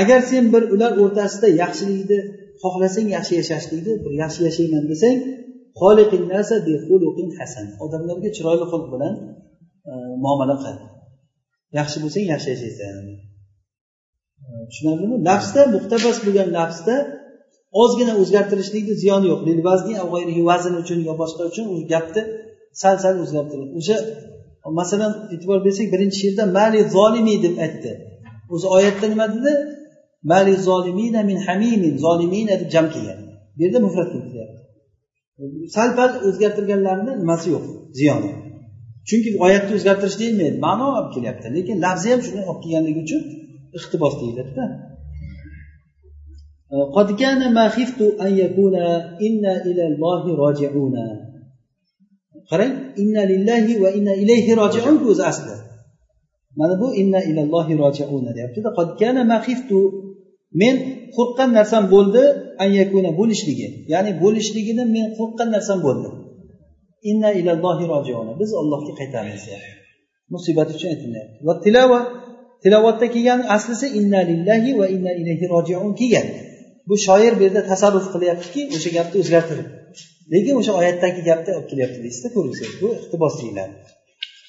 agar 0.00 0.20
sen 0.30 0.44
bir 0.54 0.62
ular 0.74 0.92
o'rtasida 1.02 1.48
yaxshilikni 1.62 2.18
xohlasang 2.62 3.08
yaxshi 3.16 3.32
yashashlikni 3.40 3.92
bir 4.04 4.12
yaxshi 4.22 4.40
yashayman 4.48 4.84
desang 4.92 5.18
hasan. 7.40 7.66
Odamlarga 7.84 8.28
chiroyli 8.36 8.66
xulq 8.72 8.86
bilan 8.94 9.14
e, 9.90 9.92
muomala 10.24 10.56
qil. 10.64 10.76
Yaxshi 11.78 11.98
bo'lsang 12.02 12.24
yaxshi 12.32 12.48
yashaysan. 12.54 12.94
E, 14.44 14.48
tushunarlimi? 14.70 15.16
Nafsda 15.30 15.60
muqtabas 15.74 16.16
bo'lgan 16.26 16.48
nafsda 16.58 16.94
ozgina 17.82 18.12
o'zgartirishlikni 18.22 18.94
ziyoni 19.02 19.26
yo'q. 19.32 19.40
Vazn 20.50 20.74
uchun 20.82 21.00
yo 21.08 21.12
boshqa 21.22 21.42
uchun 21.50 21.66
u 21.74 21.76
gapni 21.92 22.22
sal 22.82 22.96
sal 23.04 23.14
o'zgartiradi 23.24 23.72
o'sha 23.80 23.96
masalan 24.80 25.12
e'tibor 25.34 25.58
bersak 25.66 25.86
birinchi 25.94 26.16
she'rda 26.22 26.44
mali 26.58 26.80
zolimiy 26.96 27.38
deb 27.44 27.54
aytdi. 27.64 27.90
O'zi 28.54 28.66
oyatda 28.76 29.06
nima 29.12 29.26
dedi? 29.34 29.52
Mali 30.32 30.54
zolimina 30.68 31.20
min 31.30 31.38
hamimin 31.46 31.94
zolimina 32.04 32.54
deb 32.60 32.68
jam 32.74 32.86
kelgan. 32.94 33.18
Bu 33.56 33.60
yerda 33.64 33.78
mufrat 33.86 34.08
keltiryapti 34.14 34.60
sal 35.76 35.90
pal 35.98 36.10
o'zgartirganlarni 36.28 37.12
nimasi 37.22 37.46
yo'q? 37.54 37.64
Ziyoni. 37.98 38.30
Chunki 39.08 39.30
oyatni 39.44 39.72
o'zgartirish 39.78 40.16
deyilmaydi 40.22 40.58
ma'no 40.66 40.86
olib 40.98 41.10
kelyapti. 41.14 41.46
Lekin 41.56 41.76
lafzi 41.84 42.08
ham 42.12 42.20
shunday 42.26 42.44
olib 42.50 42.60
kelganligi 42.64 43.00
uchun 43.06 43.22
iqtibos 43.78 44.14
deyiladida. 44.20 44.64
قد 46.95 47.07
كان 47.21 47.53
ما 47.53 47.69
خفت 47.69 48.01
أن 48.25 48.31
يكون 48.37 48.75
إنا 49.27 49.53
إلى 49.65 49.83
الله 49.87 50.23
راجعون 50.43 50.95
qarang 52.49 52.73
inna 53.01 53.23
lillahi 53.31 53.73
va 53.83 53.89
inna 53.97 54.13
ilayhi 54.23 54.51
rojiun 54.61 54.95
o'zi 55.11 55.23
asli 55.31 55.55
mana 56.59 56.73
bu 56.81 56.87
inna 57.01 57.19
ilallohi 57.29 57.73
rojiun 57.83 58.23
deyaptida 58.37 58.69
qad 58.77 58.87
kana 59.01 59.21
ma 59.31 59.37
khiftu 59.45 59.79
men 60.61 60.75
qo'rqqan 61.15 61.49
narsam 61.57 61.83
bo'ldi 61.93 62.23
an 62.63 62.69
yakuna 62.79 63.09
bo'lishligi 63.19 63.67
ya'ni 63.93 64.11
bo'lishligini 64.23 64.83
men 64.95 65.05
qo'rqqan 65.19 65.49
narsam 65.55 65.79
bo'ldi 65.87 66.09
inna 67.11 67.29
ilallohi 67.39 67.83
rojiun 67.93 68.27
biz 68.41 68.49
allohga 68.61 68.91
qaytamiz 68.99 69.43
musibat 70.33 70.67
uchun 70.75 70.89
aytilyapti 70.93 71.37
va 71.47 71.53
tilova 71.65 71.99
tilovatda 72.63 73.07
kelgan 73.13 73.41
aslisi 73.55 73.87
inna 73.99 74.19
lillahi 74.31 74.69
va 74.79 74.85
inna 74.95 75.11
ilayhi 75.21 75.45
rojiun 75.55 75.91
kelgan 75.99 76.27
bu 76.89 76.95
shoir 77.05 77.33
bu 77.37 77.41
yerda 77.45 77.61
tasarruf 77.71 78.07
qilyaptiki 78.13 78.61
o'sha 78.75 78.89
gapni 78.97 79.17
o'zgartirib 79.23 79.67
lekin 80.33 80.53
o'sha 80.61 80.73
oyatdagi 80.81 81.21
gapni 81.29 81.51
olib 81.57 81.67
kelyapti 81.71 81.99
deysizda 82.05 82.29
ko'rsangiz 82.35 82.75
bu 82.81 82.87
iqtibos 82.99 83.33
deyiladi 83.41 83.75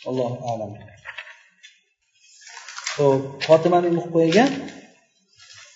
allohu 0.08 0.36
alam 0.52 0.70
ho'p 2.98 3.22
fotimani 3.46 3.88
o'qib 3.98 4.12
qo'ygan 4.16 4.50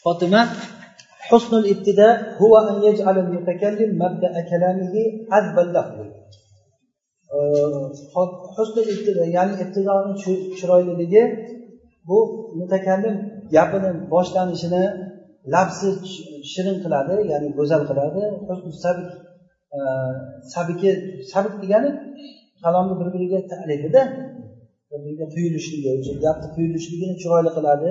fotima 0.05 0.43
حسن 1.31 1.53
الابتداء 1.63 2.15
هو 2.43 2.53
أن 2.71 2.77
يجعل 2.89 3.17
المتكلم 3.25 3.91
مبدأ 4.03 4.33
كلامه 4.51 4.95
عذبا 5.33 5.65
له 5.75 5.87
husni 8.57 8.83
ya'ni 9.37 9.55
ibtidoni 9.65 10.13
chiroyliligi 10.59 11.23
bu 12.09 12.19
mutakallim 12.59 13.17
gapini 13.55 13.91
boshlanishini 14.13 14.85
lafzi 15.54 15.90
shirin 16.52 16.78
qiladi 16.84 17.16
ya'ni 17.32 17.48
go'zal 17.58 17.82
qiladi. 17.90 18.22
Sabik 18.84 19.10
sabiki 20.54 20.90
e, 20.90 21.24
sabik 21.32 21.56
degani 21.64 21.90
kalomni 22.64 22.94
bir 23.00 23.08
biriga 23.16 23.40
talifida 23.52 24.02
bir 24.90 25.00
biriga 25.06 25.26
quyilishligi 25.34 26.12
gapni 26.26 26.48
quyilishligini 26.56 27.16
chiroyli 27.22 27.52
qiladi 27.58 27.90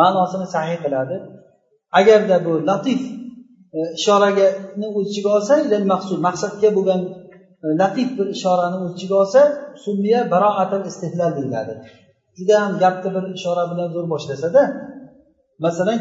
ma'nosini 0.00 0.46
sahiy 0.54 0.78
qiladi. 0.84 1.16
Agarda 1.98 2.36
bu 2.46 2.52
latif 2.70 3.00
e, 3.76 3.78
ishoragani 3.98 4.86
o'z 4.96 5.06
ichiga 5.10 5.30
olsa 5.36 5.54
maqsud 5.92 6.18
maqsadga 6.26 6.68
bo'lgan 6.76 7.00
e, 7.64 7.66
latif 7.82 8.08
bir 8.18 8.26
ishorani 8.36 8.76
o'z 8.84 8.92
ichiga 8.96 9.16
olsa 9.22 9.40
summiya 9.84 10.20
baroatil 10.32 10.84
istihlal 10.90 11.32
deyiladi. 11.38 11.74
Judayam 12.38 12.72
gapni 12.82 13.08
bir 13.16 13.24
ishora 13.38 13.64
bilan 13.70 13.88
zo'r 13.94 14.06
boshlasada 14.14 14.62
masalan 15.64 15.98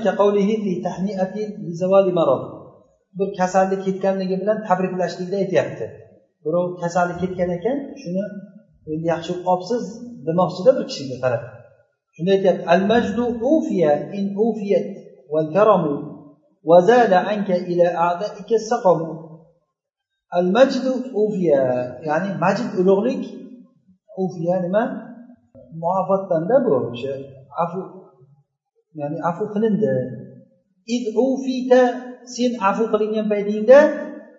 bir 3.17 3.37
kasallik 3.39 3.81
ketganligi 3.85 4.35
bilan 4.41 4.57
tabriklashlikda 4.67 5.37
aytyapti. 5.43 5.85
Birov 6.45 6.65
kasallik 6.81 7.17
ketgan 7.23 7.49
ekan 7.57 7.77
shuni 8.01 8.23
endi 8.91 9.05
yaxshi 9.13 9.31
bo'lib 9.33 9.45
qolibsiz 9.47 9.83
demoqchida 10.27 10.71
bir 10.77 10.85
kishiga 10.89 11.17
qarab. 11.23 11.43
Shunda 12.15 12.31
aytyapti 12.37 12.63
al 12.73 12.81
majdu 12.91 13.23
ufiya 13.53 13.91
in 14.17 14.25
ufiyat 14.47 14.87
wal 15.33 15.47
karamu 15.55 15.95
va 16.69 16.77
zada 16.89 17.17
anka 17.33 17.55
ila 17.71 17.87
a'daika 18.07 18.55
saqamu 18.71 19.11
al 20.39 20.47
majdu 20.57 20.91
ufiya 21.23 21.61
ya'ni 22.07 22.29
majd 22.43 22.59
ulug'lik 22.79 23.23
ufiya 24.23 24.55
nima? 24.65 24.83
Muofattanda 25.83 26.55
bu 26.65 26.69
o'sha 26.77 27.13
afu 27.63 27.79
ya'ni 28.97 29.17
afu 29.29 29.43
qilindi. 29.53 29.95
Sen 32.35 32.51
afu 32.69 32.83
qilingan 32.91 33.25
paytingda 33.33 33.79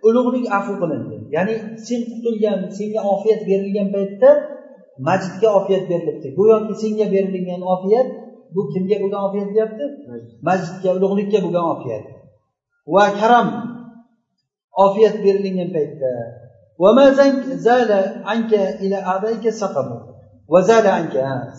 ulug'lik 0.09 0.47
afu 0.59 0.73
qilindi. 0.81 1.17
Ya'ni 1.35 1.55
sen 1.87 2.01
qutulgan 2.11 2.59
senga 2.79 3.01
ofiyat 3.15 3.41
berilgan 3.49 3.89
paytda 3.95 4.31
majidga 5.09 5.49
ofiyat 5.59 5.85
berilibdi. 5.91 6.29
Go'yoki 6.39 6.75
senga 6.83 7.07
berilgan 7.15 7.63
ofiyat 7.75 8.09
bu 8.55 8.61
kimga 8.73 8.97
bo'lgan 9.03 9.23
ofiyat 9.29 9.49
deyapti? 9.55 9.85
Majidga 10.49 10.91
ulug'likka 10.99 11.39
bo'lgan 11.45 11.67
ofiyat. 11.75 12.05
Va 12.95 13.05
karam 13.21 13.49
ofiyat 14.87 15.17
berilgan 15.25 15.71
paytda. 15.77 16.13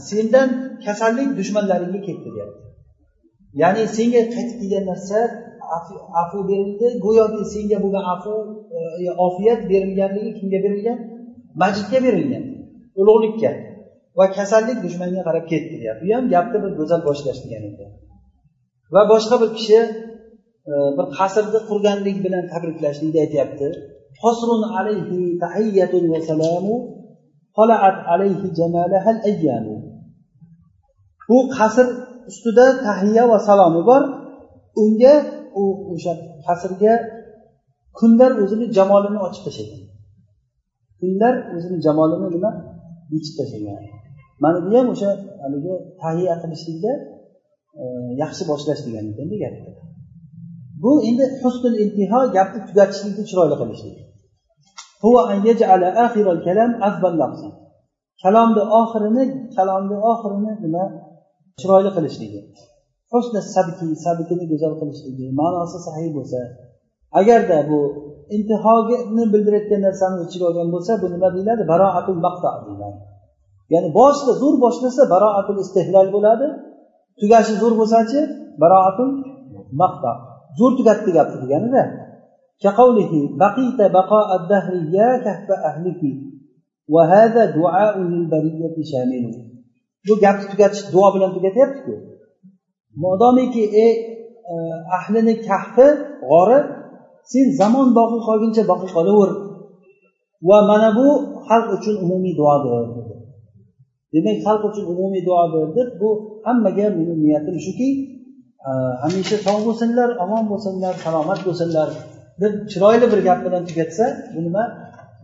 Sendan 0.10 0.50
kasallik 0.86 1.30
dushmanlaringga 1.40 2.02
ketdi 2.08 2.30
deyapti 2.36 2.71
ya'ni 3.62 3.84
senga 3.98 4.22
qaytib 4.34 4.58
kelgan 4.62 4.86
narsa 4.92 5.18
afu 6.22 6.40
berildi. 6.50 6.88
Go'yoki 7.06 7.44
senga 7.54 7.78
bo'lgan 7.84 8.06
afu 8.14 8.34
e, 8.78 8.80
e, 9.08 9.10
ofiyat 9.28 9.60
berilganligi 9.72 10.32
kimga 10.40 10.60
berilgan? 10.66 10.98
Majidga 11.62 12.00
berilgan. 12.06 12.44
Ulug'likka. 13.02 13.52
Va 14.20 14.26
kasallik 14.38 14.78
dushmanga 14.86 15.22
qarab 15.28 15.46
ketdi 15.52 15.76
deyapti. 15.82 16.04
Bu 16.08 16.14
ham 16.18 16.26
gapni 16.34 16.58
bir 16.64 16.72
go'zal 16.80 17.02
boshlash 17.08 17.40
degan 17.46 17.64
ekan 17.72 17.92
va 18.94 19.02
boshqa 19.14 19.36
bir 19.42 19.50
kishi 19.58 19.80
e, 20.72 20.74
bir 20.98 21.06
qasrni 21.18 21.60
qurganlik 21.70 22.18
bilan 22.26 22.44
tabriklashlikni 22.54 23.20
aytyapti. 23.26 23.68
Alayhi 24.80 25.20
tahiyyatun 25.44 26.04
va 26.14 26.20
salamu 26.30 26.76
alayhi 28.14 28.48
jamalahal 28.60 29.20
ayyamu 29.30 29.76
bu 31.30 31.38
qasr 31.58 31.88
ustida 32.30 32.66
tahiya 32.86 33.24
va 33.32 33.38
salomi 33.48 33.82
bor. 33.90 34.02
Unga 34.84 35.14
u 35.62 35.64
o'sha 35.94 36.14
qasrga 36.48 36.94
kunlar 38.00 38.32
o'zini 38.44 38.66
jamolini 38.78 39.20
ochib 39.28 39.44
tashlagan. 39.48 39.82
Kunlar 41.00 41.34
o'zini 41.56 41.78
jamolini 41.86 42.28
nima? 42.36 42.52
Yechib 43.14 43.34
tashlagan. 43.40 43.84
Mana 44.44 44.58
bu 44.66 44.70
ham 44.78 44.88
o'sha 44.94 45.10
haligi 45.44 45.74
tahiya 46.02 46.34
qilishlikda 46.42 46.92
e, 47.82 47.84
yaxshi 48.22 48.44
boshlash 48.52 48.82
degan 48.86 49.06
ekanda 49.12 49.36
gapni 49.44 49.72
bu 50.84 50.92
endi 51.08 51.26
husnul 51.42 51.76
intiho 51.84 52.20
gapni 52.38 52.60
tugatishlikni 52.68 53.24
chiroyli 53.30 53.56
qilishlik. 53.62 53.96
Kalomni 58.24 58.64
oxirini 58.80 59.24
kalomni 59.56 59.98
oxirini 60.12 60.52
nima? 60.64 60.84
chiroyli 61.61 61.91
qilishligi 61.97 62.41
husni 63.13 63.41
sabki 63.55 63.87
sabkini 64.05 64.45
go'zal 64.53 64.75
qilishligi 64.81 65.27
ma'nosi 65.41 65.79
sahiy 65.87 66.11
bo'lsa 66.17 66.41
agarda 67.21 67.59
bu 67.71 67.81
intihogini 68.37 69.25
bildirayotgan 69.33 69.81
narsani 69.87 70.17
ichiga 70.27 70.45
olgan 70.51 70.69
bo'lsa 70.75 70.93
bu 71.03 71.07
nima 71.15 71.29
deyiladi 71.35 71.63
baroatul 71.73 72.21
maqto 72.27 72.49
deyiladi 72.67 72.99
ya'ni 73.73 73.89
boshida 73.99 74.33
zo'r 74.43 74.57
boshlasa 74.65 75.03
baroatul 75.15 75.59
istihlol 75.65 76.09
bo'ladi 76.17 76.47
tugashi 77.21 77.55
zo'r 77.63 77.75
bo'lsachi 77.81 78.19
baroatul 78.63 79.11
maqto 79.83 80.13
zo'r 80.59 80.73
tugatdi 80.79 81.11
gapni 81.19 81.39
deganida 81.45 81.85
كقوله 82.65 83.13
بقيت 83.43 83.81
بقاء 83.97 84.29
الدهر 84.41 84.75
يا 84.99 85.11
كهف 85.25 85.49
أهلك 85.51 86.03
وهذا 86.89 87.43
دعاء 87.59 87.99
للبرية 87.99 88.77
شامل 88.93 89.25
bu 90.08 90.14
gapni 90.24 90.46
tugatish 90.52 90.84
duo 90.94 91.08
bilan 91.16 91.32
tugatyaptiku. 91.36 91.94
Modomiki 93.04 93.64
ey 93.86 93.94
e, 94.54 94.56
ahlini 94.98 95.34
kahfi 95.48 95.88
g'ori 96.30 96.60
sen 97.32 97.46
zamon 97.60 97.88
boqiy 97.98 98.22
qolguncha 98.28 98.64
boqiy 98.72 98.90
qolaver. 98.98 99.32
Va 100.48 100.58
mana 100.70 100.90
bu 100.98 101.08
xalq 101.48 101.68
uchun 101.78 101.96
umumiy 102.04 102.34
duodir 102.40 102.74
dedi. 102.98 103.16
Demak 104.14 104.38
xalq 104.46 104.64
uchun 104.70 104.86
umumiy 104.94 105.24
duodir 105.28 105.66
deb 105.78 105.90
bu 106.02 106.10
hammaga 106.46 106.86
meni 106.98 107.14
niyatim 107.24 107.58
shuki 107.66 107.90
e, 108.70 108.72
hamisha 109.02 109.38
sog' 109.46 109.62
bo'lsinlar 109.68 110.10
omon 110.24 110.44
bo'lsinlar 110.52 110.94
salomat 111.04 111.40
bo'lsinlar. 111.48 111.90
Deb 112.42 112.54
chiroyli 112.72 113.06
bir 113.12 113.20
gap 113.28 113.40
bilan 113.46 113.64
tugatsa 113.70 114.06
bu 114.34 114.40
nima? 114.48 114.64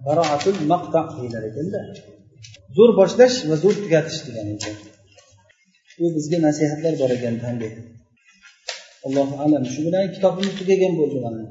Baroatul 0.06 0.58
maqta 0.72 1.02
deyilar 1.18 1.44
ekanda. 1.50 1.80
Zo'r 2.78 2.92
boshlash 3.00 3.38
va 3.50 3.56
zo'r 3.64 3.76
tugatish 3.84 4.20
degan 4.28 4.48
ekan. 4.56 4.76
Bu 6.00 6.06
bizga 6.16 6.38
nasihatlar 6.48 6.94
bor 7.02 7.12
ekan 7.18 7.36
tanbeh. 7.44 7.74
Allohu 9.06 9.36
alam. 9.46 9.64
Shu 9.74 9.80
bilan 9.88 10.12
kitobimiz 10.16 10.54
tugagan 10.60 10.94
bo'ldi 11.00 11.18
mana. 11.26 11.44